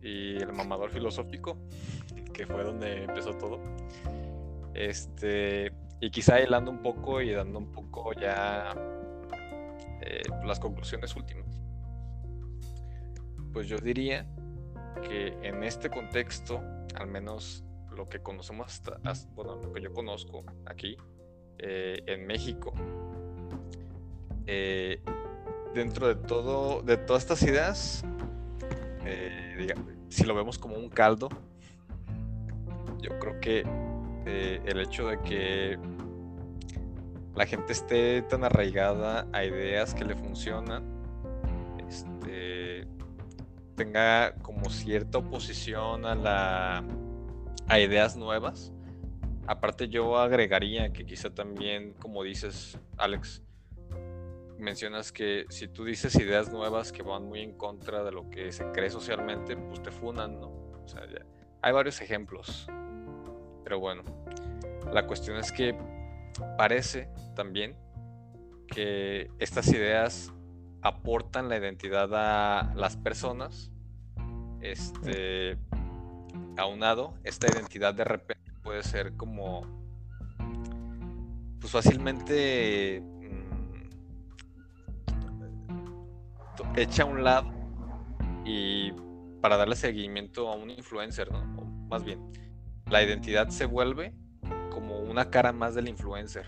[0.00, 1.58] y el mamador filosófico,
[2.32, 3.60] que fue donde empezó todo.
[4.72, 8.72] Este, y quizá hilando un poco y dando un poco ya
[10.00, 11.47] eh, las conclusiones últimas.
[13.52, 14.26] Pues yo diría
[15.02, 16.60] que en este contexto,
[16.94, 17.64] al menos
[17.96, 18.82] lo que conocemos,
[19.34, 20.96] bueno, lo que yo conozco aquí,
[21.58, 22.72] eh, en México,
[24.46, 25.02] eh,
[25.74, 28.04] dentro de todo, de todas estas ideas,
[30.08, 31.28] si lo vemos como un caldo,
[33.00, 33.64] yo creo que
[34.24, 35.78] el hecho de que
[37.38, 40.97] la gente esté tan arraigada a ideas que le funcionan,
[43.78, 46.84] tenga como cierta oposición a, la,
[47.68, 48.72] a ideas nuevas.
[49.46, 53.42] Aparte yo agregaría que quizá también, como dices, Alex,
[54.58, 58.50] mencionas que si tú dices ideas nuevas que van muy en contra de lo que
[58.50, 60.48] se cree socialmente, pues te funan, ¿no?
[60.48, 61.02] O sea,
[61.62, 62.66] hay varios ejemplos.
[63.62, 64.02] Pero bueno,
[64.92, 65.78] la cuestión es que
[66.56, 67.76] parece también
[68.66, 70.32] que estas ideas
[70.82, 73.70] aportan la identidad a las personas.
[74.60, 75.56] Este,
[76.56, 79.62] aunado, esta identidad de repente puede ser como,
[81.60, 83.48] pues fácilmente mm,
[86.76, 87.52] hecha a un lado
[88.44, 88.92] y
[89.40, 91.44] para darle seguimiento a un influencer, ¿no?
[91.88, 92.20] más bien,
[92.90, 94.12] la identidad se vuelve
[94.70, 96.46] como una cara más del influencer.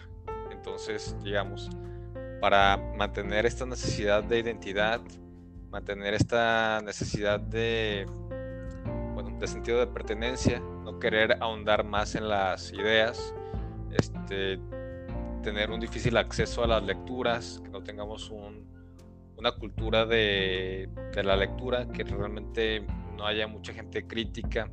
[0.51, 1.71] Entonces, digamos,
[2.41, 5.01] para mantener esta necesidad de identidad,
[5.71, 8.07] mantener esta necesidad de,
[9.15, 13.35] bueno, de sentido de pertenencia, no querer ahondar más en las ideas,
[13.93, 14.59] este,
[15.43, 21.37] tener un difícil acceso a las lecturas, que no tengamos una cultura de, de la
[21.37, 22.85] lectura, que realmente
[23.17, 24.71] no haya mucha gente crítica,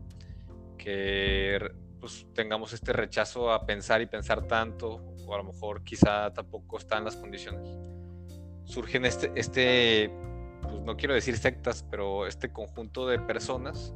[0.77, 1.59] que
[1.99, 6.77] pues tengamos este rechazo a pensar y pensar tanto, o a lo mejor quizá tampoco
[6.77, 7.67] está en las condiciones,
[8.63, 10.11] surgen este, este
[10.61, 13.93] pues no quiero decir sectas, pero este conjunto de personas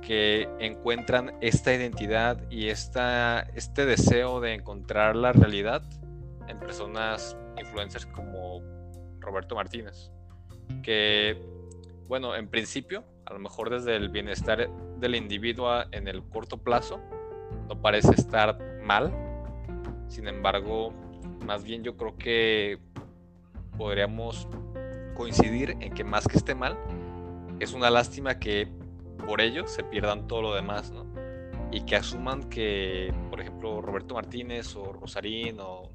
[0.00, 5.82] que encuentran esta identidad y esta, este deseo de encontrar la realidad
[6.46, 8.60] en personas influencers como
[9.18, 10.10] Roberto Martínez,
[10.82, 11.40] que,
[12.06, 14.68] bueno, en principio, a lo mejor desde el bienestar
[14.98, 17.00] del individuo en el corto plazo,
[17.68, 19.10] no parece estar mal,
[20.14, 20.92] sin embargo,
[21.44, 22.78] más bien yo creo que
[23.76, 24.46] podríamos
[25.16, 26.78] coincidir en que más que esté mal,
[27.58, 28.68] es una lástima que
[29.26, 31.04] por ello se pierdan todo lo demás, ¿no?
[31.72, 35.90] Y que asuman que, por ejemplo, Roberto Martínez o Rosarín o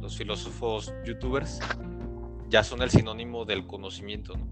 [0.00, 1.60] los filósofos youtubers
[2.48, 4.46] ya son el sinónimo del conocimiento, ¿no?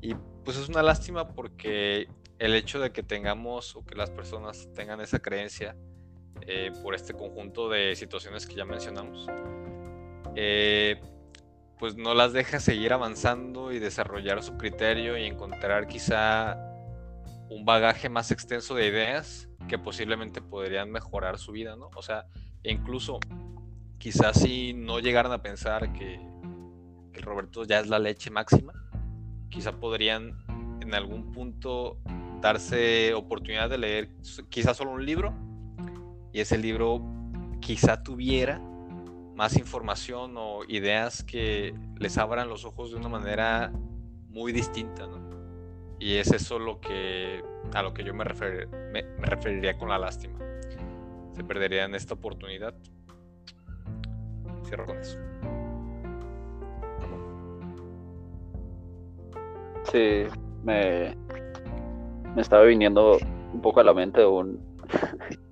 [0.00, 2.08] Y pues es una lástima porque
[2.40, 5.76] el hecho de que tengamos o que las personas tengan esa creencia
[6.46, 9.26] eh, por este conjunto de situaciones que ya mencionamos,
[10.34, 11.00] eh,
[11.78, 16.56] pues no las deja seguir avanzando y desarrollar su criterio y encontrar quizá
[17.50, 21.90] un bagaje más extenso de ideas que posiblemente podrían mejorar su vida, ¿no?
[21.94, 22.26] O sea,
[22.62, 23.20] incluso
[23.98, 26.20] quizás si no llegaran a pensar que,
[27.12, 28.72] que Roberto ya es la leche máxima,
[29.48, 30.38] quizá podrían
[30.80, 31.98] en algún punto
[32.40, 34.08] darse oportunidad de leer
[34.48, 35.34] quizá solo un libro
[36.32, 37.02] y ese libro
[37.60, 38.60] quizá tuviera
[39.34, 43.72] más información o ideas que les abran los ojos de una manera
[44.28, 45.28] muy distinta, ¿no?
[46.00, 50.38] Y es eso lo que, a lo que yo me, me, referiría con la lástima.
[51.32, 52.74] Se perdería en esta oportunidad.
[54.64, 55.18] Cierro con eso.
[59.90, 60.24] Sí,
[60.64, 61.16] me,
[62.34, 63.18] me estaba viniendo
[63.52, 64.60] un poco a la mente un,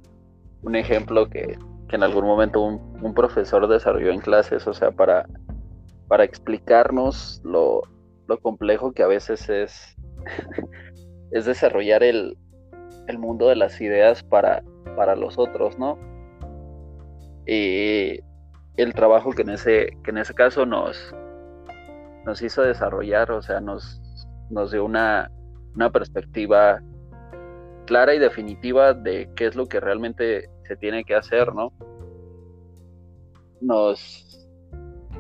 [0.67, 1.57] un ejemplo que
[1.89, 5.27] que en algún momento un, profesor desarrolló en clases, o sea, para,
[6.09, 7.83] para explicarnos lo,
[8.43, 9.97] complejo que a veces es,
[11.31, 12.37] es desarrollar el,
[13.19, 14.65] mundo de las ideas para,
[14.97, 15.97] para los otros, ¿no?
[17.47, 18.19] Y
[18.77, 21.15] el trabajo que en ese, que en ese caso nos,
[22.25, 24.03] nos hizo desarrollar, o sea, nos,
[24.51, 25.31] nos dio una,
[25.77, 26.81] una perspectiva
[27.87, 31.73] clara y definitiva de qué es lo que realmente se tiene que hacer, ¿no?
[33.61, 34.49] Nos,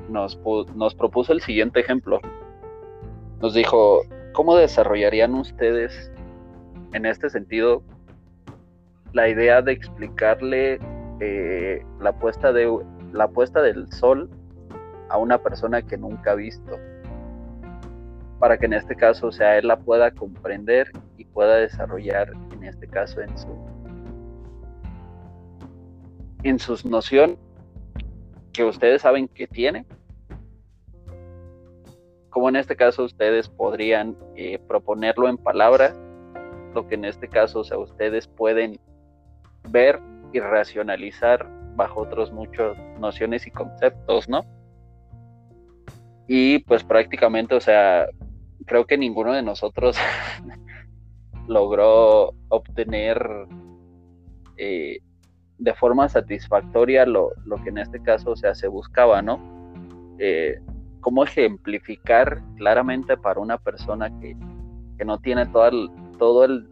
[0.09, 0.39] nos,
[0.75, 2.21] nos propuso el siguiente ejemplo.
[3.41, 6.13] Nos dijo, ¿cómo desarrollarían ustedes
[6.93, 7.83] en este sentido
[9.13, 10.79] la idea de explicarle
[11.21, 12.71] eh, la, puesta de,
[13.13, 14.29] la puesta del sol
[15.09, 16.79] a una persona que nunca ha visto?
[18.39, 22.65] Para que en este caso, o sea, él la pueda comprender y pueda desarrollar, en
[22.65, 23.49] este caso, en su,
[26.49, 27.39] en sus nociones
[28.53, 29.85] que ustedes saben que tiene.
[32.31, 35.99] Como en este caso ustedes podrían eh, proponerlo en palabras,
[36.75, 38.79] lo que en este caso o sea, ustedes pueden
[39.69, 40.01] ver
[40.33, 44.43] y racionalizar bajo otros muchos nociones y conceptos, ¿no?
[46.29, 48.07] Y pues prácticamente, o sea,
[48.67, 49.97] creo que ninguno de nosotros
[51.47, 53.47] logró obtener
[54.57, 54.99] eh,
[55.59, 57.33] de forma satisfactoria lo,
[57.63, 59.41] que en este caso o sea, se buscaba, ¿no?
[60.19, 60.61] Eh,
[61.01, 64.37] cómo ejemplificar claramente para una persona que,
[65.05, 66.69] no tiene todo el, todo, el,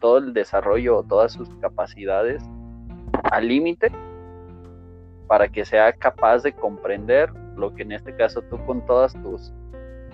[0.00, 2.42] todo el desarrollo o todas sus capacidades
[3.30, 3.90] al límite
[5.28, 9.52] para que sea capaz de comprender lo que en este caso tú con todas tus,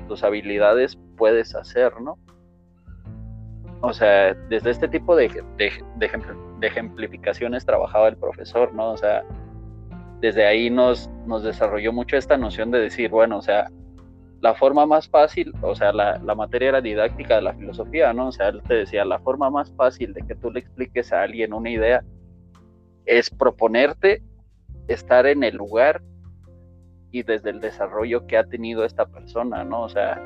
[0.06, 2.18] tus habilidades puedes hacer, ¿no?
[3.80, 8.92] O sea, desde este tipo de, de, ejemplificaciones trabajaba el profesor, ¿no?
[8.92, 9.22] O sea,
[10.20, 11.08] desde ahí nos,
[11.42, 13.70] desarrolló mucho esta noción de decir, bueno, o sea,
[14.40, 18.28] la forma más fácil, o sea, la, la, materia era didáctica de la filosofía, ¿no?
[18.28, 21.22] O sea, él te decía, la forma más fácil de que tú le expliques a
[21.22, 22.02] alguien una idea
[23.06, 24.22] es proponerte
[24.88, 26.02] estar en el lugar
[27.10, 29.82] y desde el desarrollo que ha tenido esta persona, ¿no?
[29.82, 30.20] O sea,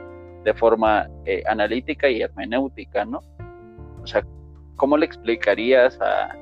[0.45, 3.21] de forma eh, analítica y hermenéutica, ¿no?
[4.03, 4.27] O sea,
[4.77, 6.35] ¿cómo le explicarías a,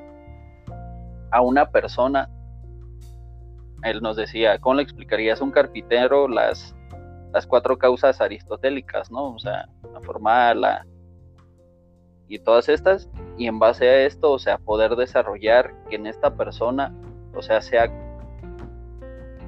[1.30, 2.28] a una persona?
[3.82, 6.74] Él nos decía, ¿cómo le explicarías a un carpintero las,
[7.32, 9.34] las cuatro causas aristotélicas, ¿no?
[9.34, 10.86] O sea, la formal, la,
[12.28, 16.34] y todas estas, y en base a esto, o sea, poder desarrollar que en esta
[16.34, 16.94] persona,
[17.34, 17.90] o sea, sea,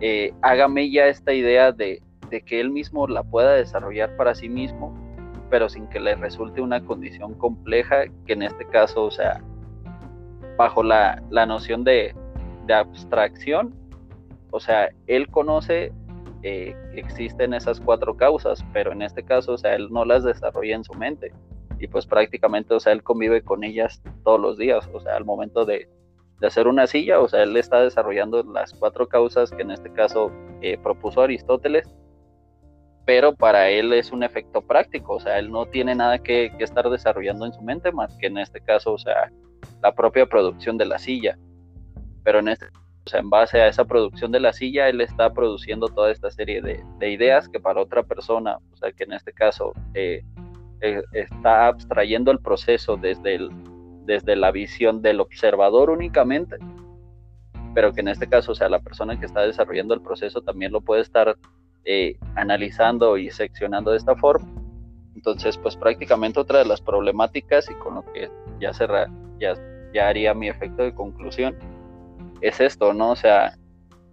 [0.01, 4.49] eh, hágame ya esta idea de, de que él mismo la pueda desarrollar para sí
[4.49, 4.93] mismo
[5.53, 9.45] pero sin que le resulte una condición compleja, que en este caso, o sea,
[10.57, 12.15] bajo la, noción de,
[12.75, 13.75] abstracción,
[14.51, 15.93] o sea, él conoce
[16.43, 20.25] eh, que existen esas cuatro causas, pero en este caso, o sea, él no las
[20.25, 21.35] desarrolla en su mente.
[21.79, 25.27] Y pues prácticamente, o sea, él convive con ellas todos los días, o sea, al
[25.27, 25.87] momento de,
[26.41, 29.93] de hacer una silla, o sea, él está desarrollando las cuatro causas que en este
[29.93, 30.33] caso
[30.63, 31.95] eh, propuso Aristóteles,
[33.05, 36.89] pero para él es un efecto práctico, o sea, él no tiene nada que, estar
[36.89, 39.31] desarrollando en su mente más que en este caso, o sea,
[39.83, 41.37] la propia producción de la silla.
[42.25, 42.67] Pero en este
[43.05, 46.31] o sea, en base a esa producción de la silla, él está produciendo toda esta
[46.31, 50.23] serie de, de ideas que para otra persona, o sea, que en este caso eh,
[50.83, 53.41] eh, está abstrayendo el proceso desde,
[54.05, 56.59] desde la visión del observador únicamente,
[57.75, 60.71] pero que en este caso, o sea, la persona que está desarrollando el proceso también
[60.71, 61.37] lo puede estar
[61.85, 64.49] eh, analizando y seccionando de esta forma.
[65.15, 68.31] Entonces, pues prácticamente otra de las problemáticas y con lo que
[68.61, 69.09] ya, cerra,
[69.39, 69.55] ya,
[69.93, 71.57] ya haría mi efecto de conclusión,
[72.41, 73.13] es esto, ¿no?
[73.13, 73.57] O sea,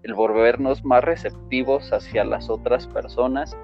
[0.03, 3.57] el volvernos más receptivos hacia las otras personas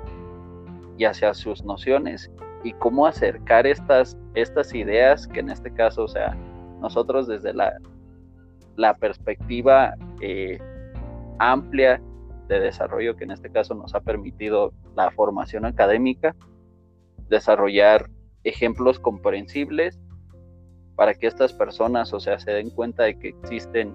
[0.98, 2.32] y hacia sus nociones
[2.64, 6.36] y cómo acercar estas, estas ideas que en este caso, o sea,
[6.82, 7.78] nosotros desde la,
[8.76, 10.60] la perspectiva eh,
[11.40, 12.02] amplia
[12.48, 16.36] de desarrollo que en este caso nos ha permitido la formación académica,
[17.30, 18.10] desarrollar
[18.44, 20.00] ejemplos comprensibles
[20.96, 23.94] para que estas personas, o sea, se den cuenta de que existen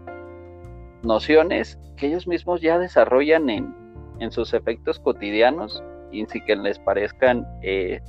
[1.03, 3.74] nociones que ellos mismos ya desarrollan en,
[4.18, 5.82] en sus efectos cotidianos
[6.12, 8.01] y sin que les parezcan eh,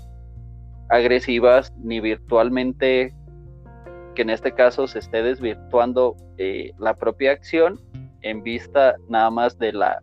[0.89, 3.13] agresivas ni virtualmente
[4.15, 7.79] que en este caso se esté desvirtuando eh, la propia acción
[8.21, 10.01] en vista nada más de la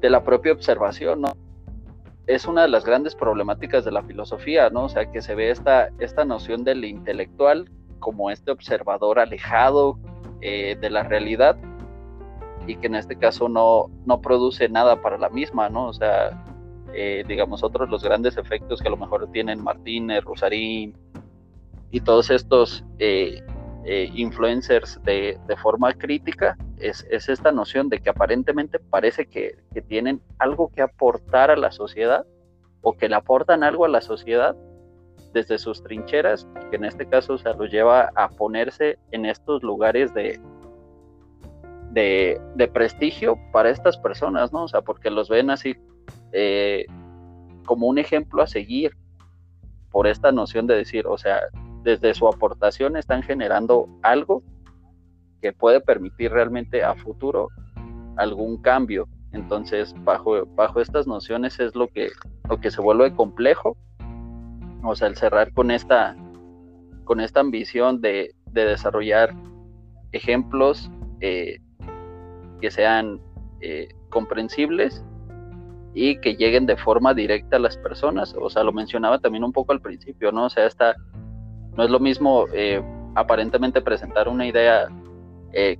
[0.00, 1.36] de la propia observación, ¿no?
[2.26, 4.84] Es una de las grandes problemáticas de la filosofía, ¿no?
[4.84, 9.98] O sea, que se ve esta, esta noción del intelectual como este observador alejado
[10.40, 11.56] eh, de la realidad
[12.66, 15.88] y que en este caso no, no produce nada para la misma, ¿no?
[15.88, 16.44] O sea,
[16.94, 20.96] eh, digamos, otros los grandes efectos que a lo mejor tienen Martínez, Rosarín
[21.90, 23.42] y todos estos eh,
[24.14, 29.82] influencers de, de, forma crítica, es, es, esta noción de que aparentemente parece que, que
[29.82, 32.26] tienen algo que aportar a la sociedad
[32.82, 34.56] o que le aportan algo a la sociedad,
[35.32, 39.62] desde sus trincheras, que en este caso o sea, los lleva a ponerse en estos
[39.62, 40.40] lugares de,
[41.92, 44.64] de, prestigio para estas personas, ¿no?
[44.64, 45.76] O sea, porque los ven así
[46.32, 46.86] eh,
[47.64, 48.96] como un ejemplo a seguir
[49.90, 51.40] por esta noción de decir, o sea,
[51.88, 54.42] desde su aportación están generando algo
[55.40, 57.48] que puede permitir realmente a futuro
[58.16, 59.08] algún cambio.
[59.32, 62.10] Entonces, bajo, bajo estas nociones es lo que,
[62.48, 63.76] lo que se vuelve complejo
[64.82, 66.16] o sea, el cerrar con esta,
[67.04, 69.34] con esta ambición de, desarrollar
[70.12, 71.58] ejemplos eh,
[72.60, 73.20] que sean
[73.60, 75.04] eh, comprensibles
[75.94, 78.34] y que lleguen de forma directa a las personas.
[78.40, 80.46] O sea, lo mencionaba también un poco al principio, ¿no?
[80.46, 80.96] O sea, esta,
[81.76, 82.82] no es lo mismo eh,
[83.14, 84.88] aparentemente presentar una idea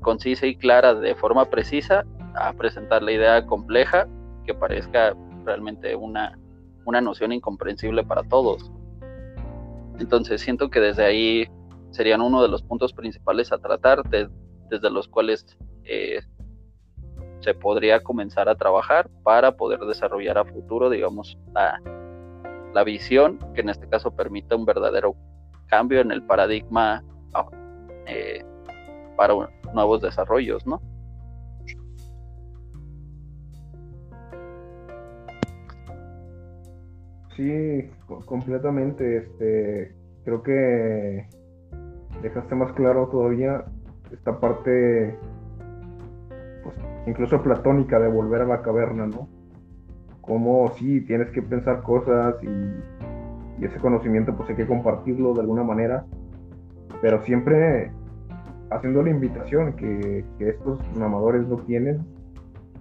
[0.01, 4.09] concisa y clara de forma precisa a presentar la idea compleja
[4.45, 5.15] que parezca
[5.45, 6.37] realmente una,
[6.85, 8.73] una noción incomprensible para todos.
[9.99, 11.49] Entonces siento que desde ahí
[11.91, 15.45] serían uno de los puntos principales a tratar, desde los cuales
[15.85, 16.21] eh,
[17.41, 21.81] se podría comenzar a trabajar para poder desarrollar a futuro, digamos, la,
[22.85, 25.17] visión que en este caso permita un verdadero
[25.69, 27.03] cambio en el paradigma
[27.35, 27.47] ah,
[28.07, 28.45] eh,
[29.17, 29.35] para
[29.75, 30.81] nuevos desarrollos, ¿no?
[37.37, 37.89] Sí,
[38.27, 39.19] completamente.
[39.19, 39.95] Este,
[40.25, 41.29] creo que
[42.21, 43.65] dejaste más claro todavía
[44.11, 45.17] esta parte,
[46.65, 49.29] pues, incluso platónica de volver a la caverna, ¿no?
[50.21, 52.49] Como sí, tienes que pensar cosas y,
[53.65, 56.05] ese conocimiento pues hay que compartirlo de alguna manera,
[57.01, 57.91] pero siempre
[58.71, 62.05] haciendo la invitación que, estos mamadores no tienen.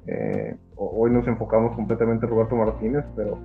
[0.07, 3.39] Eh, hoy nos enfocamos completamente en Roberto Martínez, pero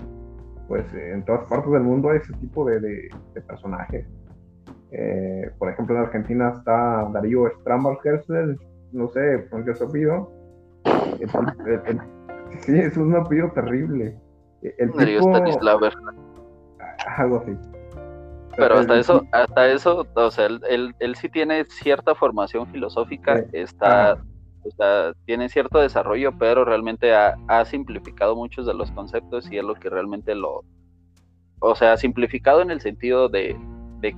[0.69, 3.11] pues en todas partes del mundo hay ese tipo de,
[3.47, 4.07] personajes.
[4.91, 8.23] Eh, por ejemplo, en Argentina está Darío Stramberger,
[8.93, 10.31] no sé, ¿por qué su apellido?
[12.61, 14.17] sí, es un apellido terrible.
[14.63, 15.33] El Darío tipo,
[17.07, 17.57] Algo así.
[18.57, 24.19] Pero hasta eso, hasta eso, o sea, él, él, sí tiene cierta formación filosófica, está,
[24.65, 29.65] o sea, tiene cierto desarrollo, pero realmente ha, simplificado muchos de los conceptos y es
[29.65, 30.65] lo que realmente lo,
[31.61, 33.57] o sea, simplificado en el sentido de,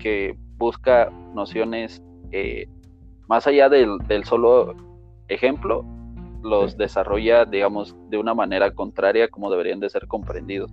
[0.00, 2.66] que busca nociones eh,
[3.28, 4.74] más allá del, solo
[5.28, 5.84] ejemplo,
[6.42, 10.72] los desarrolla, digamos, de una manera contraria como deberían de ser comprendidos.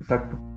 [0.00, 0.53] Exacto.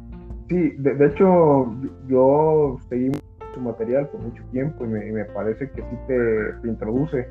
[0.50, 1.74] Sí, de, hecho,
[2.08, 3.12] yo seguí
[3.54, 7.28] su material por mucho tiempo y me, parece que sí te, introduce,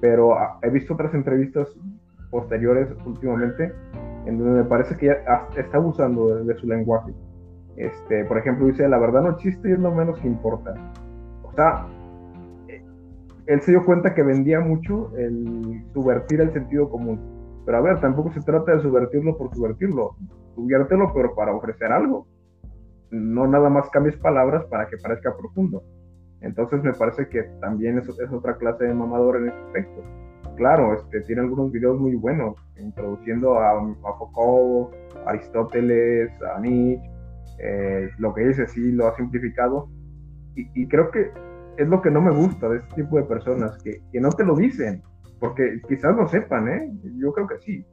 [0.00, 1.68] pero ah, he visto otras entrevistas
[2.30, 3.72] posteriores últimamente
[4.26, 7.12] en donde me parece que ya está abusando de, su lenguaje.
[7.76, 10.74] Este, por ejemplo, dice, la verdad no existe y es lo menos que importa.
[11.44, 11.86] O sea,
[13.46, 17.20] él se dio cuenta que vendía mucho el subvertir el sentido común.
[17.64, 20.16] Pero a ver, tampoco se trata de subvertirlo por subvertirlo.
[20.54, 22.26] Subviértelo, pero para ofrecer algo.
[23.12, 25.84] No nada más cambies palabras para que parezca profundo.
[26.40, 30.02] Entonces me parece que también es, es otra clase de mamador en ese aspecto.
[30.56, 34.92] Claro, este, tiene algunos videos muy buenos, introduciendo a, a Foucault,
[35.24, 37.08] a Aristóteles, a Nietzsche.
[37.62, 39.88] Eh, lo que dice sí lo ha simplificado.
[40.56, 41.30] y creo que
[41.76, 44.56] es lo que no me gusta de este tipo de personas, que, no te lo
[44.56, 45.02] dicen,
[45.40, 46.92] porque quizás lo sepan, ¿eh?
[47.18, 47.86] Yo creo que sí,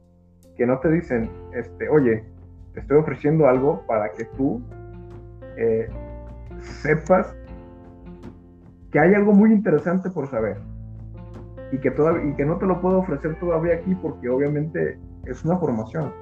[0.56, 2.24] que no te dicen, este, oye,
[2.74, 4.62] te estoy ofreciendo algo para que tú
[5.60, 5.88] eh,
[6.82, 7.34] sepas
[8.90, 10.56] que hay algo muy interesante por saber
[11.72, 15.44] y que, todavía, y que no te lo puedo ofrecer todavía aquí porque obviamente es
[15.44, 16.12] una formación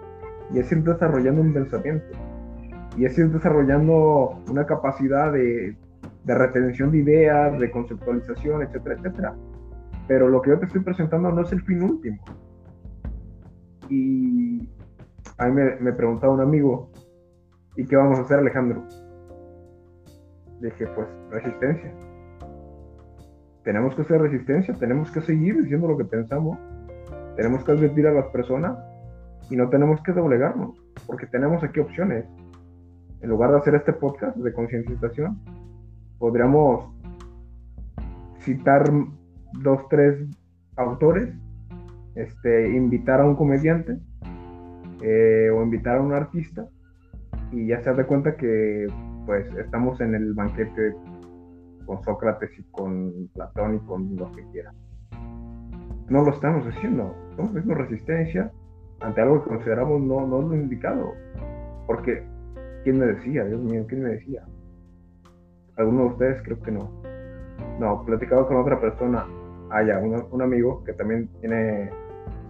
[0.52, 2.06] y es ir desarrollando un pensamiento
[2.96, 5.76] y es ir desarrollando una capacidad de,
[6.24, 9.34] de retención de ideas, de conceptualización, etcétera, etcétera.
[10.08, 12.18] Pero lo que yo te estoy presentando no es el fin último.
[13.88, 14.68] Y
[15.36, 16.90] a mí me, me preguntaba un amigo,
[17.76, 18.84] ¿y qué vamos a hacer Alejandro?
[20.60, 21.92] Dije, pues resistencia.
[23.64, 26.58] Tenemos que hacer resistencia, tenemos que seguir diciendo lo que pensamos,
[27.36, 28.78] tenemos que advertir a las personas
[29.50, 32.24] y no tenemos que doblegarnos, porque tenemos aquí opciones.
[33.20, 35.38] En lugar de hacer este podcast de concientización,
[36.18, 36.92] podríamos
[38.40, 38.84] citar
[39.62, 40.24] dos, tres
[40.76, 41.34] autores,
[42.14, 43.98] este, invitar a un comediante
[45.02, 46.66] eh, o invitar a un artista
[47.52, 48.86] y ya se da cuenta que
[49.28, 50.96] pues estamos en el banquete
[51.84, 54.72] con Sócrates y con Platón y con lo que quiera.
[56.08, 58.50] No lo estamos haciendo, estamos haciendo resistencia
[59.00, 61.12] ante algo que consideramos no, no lo indicado.
[61.86, 62.26] Porque,
[62.84, 63.44] ¿quién me decía?
[63.44, 64.46] Dios mío, ¿quién me decía?
[65.76, 66.42] ¿Alguno de ustedes?
[66.44, 66.90] Creo que no.
[67.78, 69.26] No, platicado con otra persona,
[69.70, 71.90] allá, un, un amigo que también tiene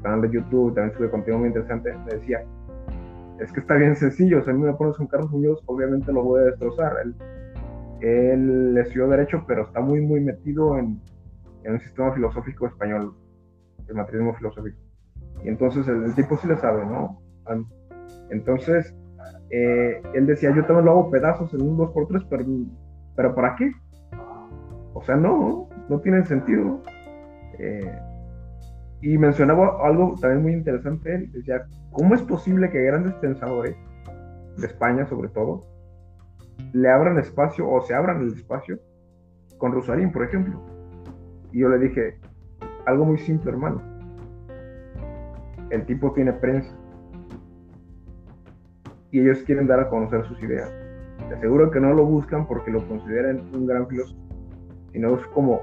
[0.05, 2.45] canal de YouTube, también sube contenido muy interesante, me decía,
[3.41, 6.23] es que está bien sencillo, si a mí me pones con Carlos Muñoz, obviamente lo
[6.23, 6.97] voy a destrozar.
[7.03, 7.15] Él,
[8.01, 11.01] él estudió Derecho, pero está muy, muy metido en,
[11.65, 13.15] en un sistema filosófico español,
[13.87, 14.79] el materialismo filosófico.
[15.45, 17.21] Y entonces el, tipo sí le sabe, ¿no?
[18.31, 18.95] Entonces,
[19.51, 22.45] eh, él decía, yo también lo hago pedazos en un 2x3, pero
[23.17, 23.73] ¿Pero para qué?
[24.95, 26.81] O sea, no, no tiene sentido.
[27.59, 27.99] Eh,
[29.01, 33.77] y mencionaba algo también muy interesante, decía, ¿cómo es posible que grandes pensadores,
[34.57, 35.65] de España sobre todo,
[36.73, 38.79] le abran espacio o se abran el espacio
[39.59, 40.61] con Rosarín, por ejemplo?
[41.53, 42.19] Y yo le dije,
[42.87, 43.81] algo muy simple, hermano.
[45.71, 46.75] El tipo tiene prensa.
[49.11, 50.71] Y ellos quieren dar a conocer sus ideas.
[51.29, 54.21] Te aseguro que no lo buscan porque lo consideran un gran filósofo,
[54.93, 55.61] sino es como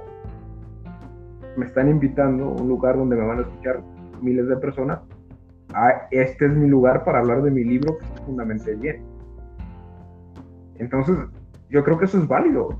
[1.57, 3.81] me están invitando a un lugar donde me van a escuchar
[4.21, 4.99] miles de personas.
[5.73, 9.05] Ah, este es mi lugar para hablar de mi libro que es fundamentalmente bien.
[10.75, 11.15] Entonces,
[11.69, 12.79] yo creo que eso es válido.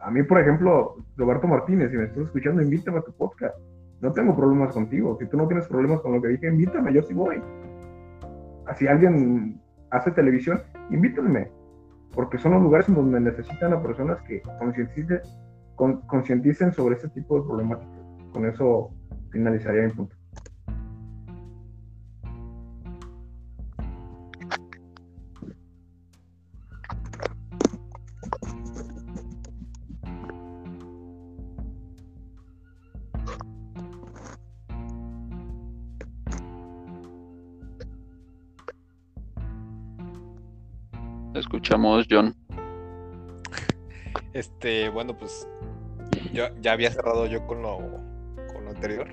[0.00, 3.56] A mí, por ejemplo, Roberto Martínez, si me estás escuchando, invítame a tu podcast.
[4.00, 5.16] No tengo problemas contigo.
[5.20, 7.40] Si tú no tienes problemas con lo que dije, invítame, yo sí voy.
[8.76, 9.60] Si alguien
[9.90, 10.60] hace televisión,
[10.90, 11.50] invítenme
[12.14, 15.20] porque son los lugares en donde necesitan a personas que concienticen
[16.74, 18.00] sobre este tipo de problemáticas.
[18.32, 18.90] Con eso
[19.30, 20.19] finalizaría mi punto.
[45.00, 45.48] Bueno, pues
[46.30, 47.78] yo ya había cerrado yo con lo,
[48.52, 49.08] con lo anterior.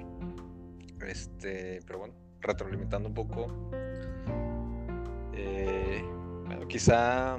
[1.08, 3.48] Este, pero bueno, retroalimentando un poco.
[5.34, 6.04] Eh,
[6.46, 7.38] bueno, quizá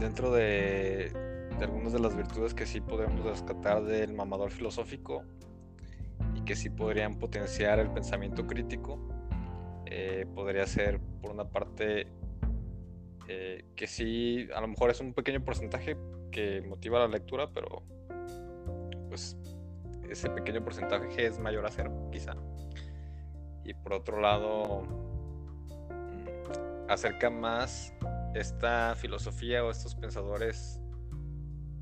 [0.00, 1.12] dentro de,
[1.58, 5.24] de algunas de las virtudes que sí podemos rescatar del mamador filosófico
[6.34, 8.98] y que sí podrían potenciar el pensamiento crítico,
[9.84, 12.06] eh, podría ser por una parte
[13.26, 15.98] eh, que sí, a lo mejor es un pequeño porcentaje
[16.30, 17.82] que motiva la lectura, pero
[19.08, 19.36] pues
[20.08, 22.36] ese pequeño porcentaje es mayor a cero, quizá.
[23.64, 27.92] Y por otro lado, mm, acerca más
[28.34, 30.80] esta filosofía o estos pensadores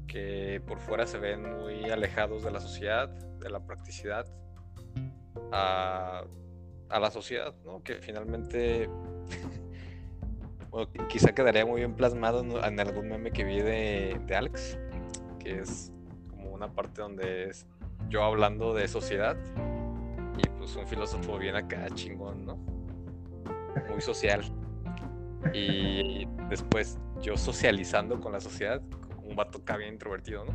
[0.06, 4.26] que por fuera se ven muy alejados de la sociedad, de la practicidad,
[5.52, 6.24] a,
[6.88, 7.82] la sociedad, ¿no?
[7.82, 8.88] Que finalmente,
[11.08, 14.78] quizá quedaría muy bien plasmado en algún meme que vi de, Alex,
[15.38, 15.92] que es
[16.30, 17.66] como una parte donde es
[18.08, 19.36] yo hablando de sociedad
[20.36, 22.56] y pues un filósofo bien acá chingón, ¿no?
[23.88, 24.42] Muy social.
[25.52, 28.82] Y después yo socializando con la sociedad,
[29.22, 30.52] un vato acá bien introvertido, ¿no?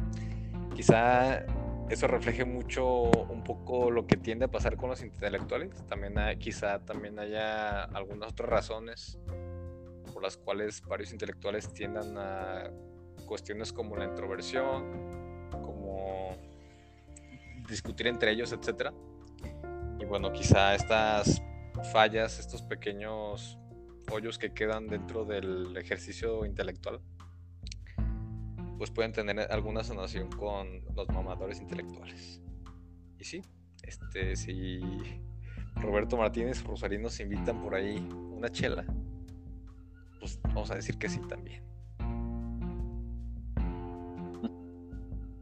[0.75, 1.45] Quizá
[1.89, 5.85] eso refleje mucho un poco lo que tiende a pasar con los intelectuales.
[5.87, 9.19] También quizá también haya algunas otras razones
[10.21, 12.71] las cuales varios intelectuales tiendan a
[13.25, 16.37] cuestiones como la introversión, como
[17.67, 18.93] discutir entre ellos, etcétera.
[19.99, 21.41] Y bueno, quizá estas
[21.91, 23.57] fallas, estos pequeños
[24.11, 26.99] hoyos que quedan dentro del ejercicio intelectual,
[28.77, 32.41] pues pueden tener alguna sanación con los mamadores intelectuales.
[33.19, 33.41] Y sí,
[33.83, 34.81] este, si
[35.75, 36.75] Roberto Martínez o
[37.09, 37.97] se invitan por ahí
[38.35, 38.85] una chela,
[40.21, 41.63] pues vamos a decir que sí también.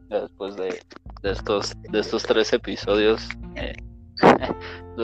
[0.08, 0.80] Después de,
[1.22, 3.74] estos, de estos tres episodios, eh,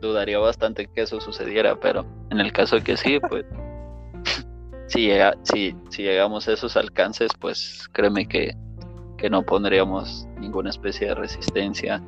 [0.00, 3.44] dudaría bastante que eso sucediera, pero en el caso de que sí, pues
[4.86, 8.56] si, llega, si, si llegamos a esos alcances, pues créeme que,
[9.18, 12.02] que no pondríamos ninguna especie de resistencia.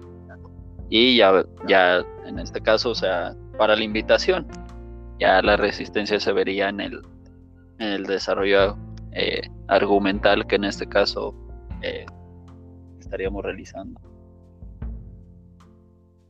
[0.89, 4.47] Y ya, ya en este caso, o sea, para la invitación,
[5.19, 7.03] ya la resistencia se vería en el,
[7.79, 8.77] en el desarrollo
[9.13, 11.35] eh, argumental que en este caso
[11.83, 12.07] eh,
[12.99, 14.01] estaríamos realizando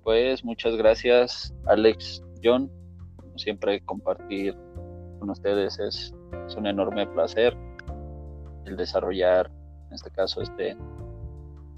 [0.03, 2.71] pues muchas gracias Alex, John.
[3.17, 4.57] Como siempre compartir
[5.19, 6.15] con ustedes es,
[6.57, 7.57] un enorme placer
[8.65, 9.51] el desarrollar,
[9.89, 10.77] en este caso, este,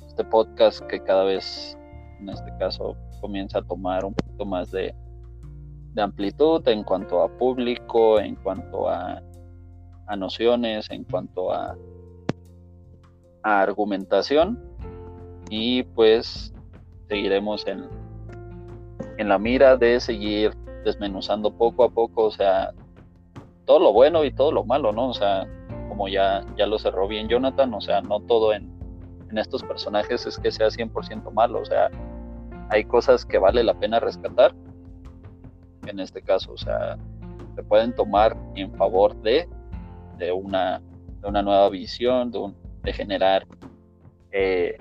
[0.07, 1.77] este podcast que cada vez,
[2.21, 4.95] en este caso, comienza a tomar un poquito más de,
[5.95, 9.22] de amplitud en cuanto a público, en cuanto a,
[10.07, 11.76] a nociones, en cuanto a,
[13.43, 14.59] a argumentación.
[15.51, 16.55] Y pues
[17.09, 17.88] seguiremos en,
[19.18, 20.53] en la mira de seguir
[20.84, 22.72] desmenuzando poco a poco, o sea,
[23.66, 25.09] todo lo bueno y todo lo malo, ¿no?
[25.09, 25.47] O sea,
[25.88, 28.70] como ya, ya lo cerró bien Jonathan, o sea, no todo en,
[29.28, 31.91] en estos personajes es que sea 100% malo, o sea,
[32.70, 34.55] hay cosas que vale la pena rescatar,
[35.91, 36.97] en este caso, o sea,
[37.55, 39.49] se pueden tomar en favor de,
[40.18, 40.80] de, una,
[41.20, 43.47] de una nueva visión, de, un, de generar
[44.32, 44.78] eh,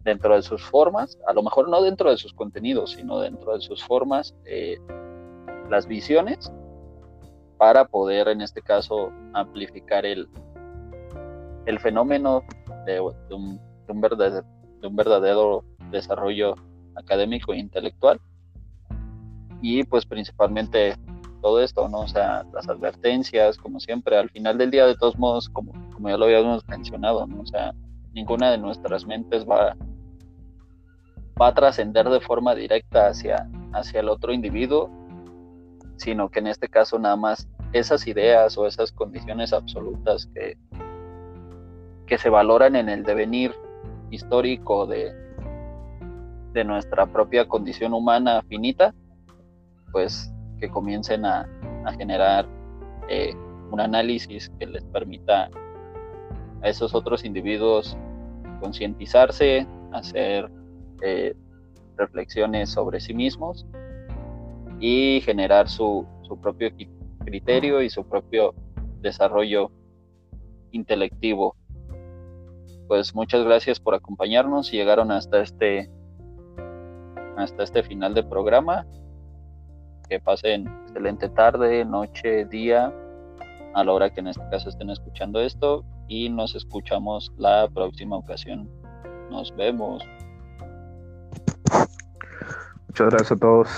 [0.00, 3.60] dentro de sus formas, a lo mejor no dentro de sus contenidos, sino dentro de
[3.60, 4.78] sus formas, eh,
[5.70, 6.52] las visiones,
[7.56, 10.28] para poder en este caso amplificar el,
[11.66, 12.42] el fenómeno
[12.84, 13.60] de, un,
[14.00, 14.46] verdadero,
[14.80, 16.54] de un verdadero desarrollo
[16.96, 18.20] académico e intelectual.
[19.66, 20.94] Y pues principalmente
[21.40, 22.00] todo esto, ¿no?
[22.00, 26.10] O sea, las advertencias, como siempre, al final del día, de todos modos, como, como
[26.10, 27.40] ya lo habíamos mencionado, ¿no?
[27.40, 27.72] O sea,
[28.12, 29.74] ninguna de nuestras mentes va,
[31.40, 34.90] va a trascender de forma directa hacia, hacia el otro individuo,
[35.96, 40.58] sino que en este caso nada más esas ideas o esas condiciones absolutas que,
[42.06, 43.54] que se valoran en el devenir
[44.10, 45.14] histórico de,
[46.52, 48.94] de nuestra propia condición humana finita,
[49.94, 51.48] pues que comiencen a,
[51.96, 52.48] generar
[53.08, 53.32] eh,
[53.70, 55.48] un análisis que les permita
[56.62, 57.96] a esos otros individuos
[58.60, 60.50] concientizarse, hacer
[61.02, 61.34] eh,
[61.96, 63.66] reflexiones sobre sí mismos
[64.80, 66.70] y generar su, su propio
[67.24, 68.52] criterio y su propio
[69.00, 69.70] desarrollo
[70.72, 71.54] intelectivo.
[72.88, 75.88] Pues muchas gracias por acompañarnos y llegaron hasta este
[77.36, 78.86] hasta este final del programa.
[80.08, 82.92] Que pasen excelente tarde, noche, día,
[83.74, 88.16] a la hora que en este caso estén escuchando esto y nos escuchamos la próxima
[88.16, 88.68] ocasión.
[89.30, 90.02] Nos vemos.
[92.88, 93.68] Muchas gracias a todos.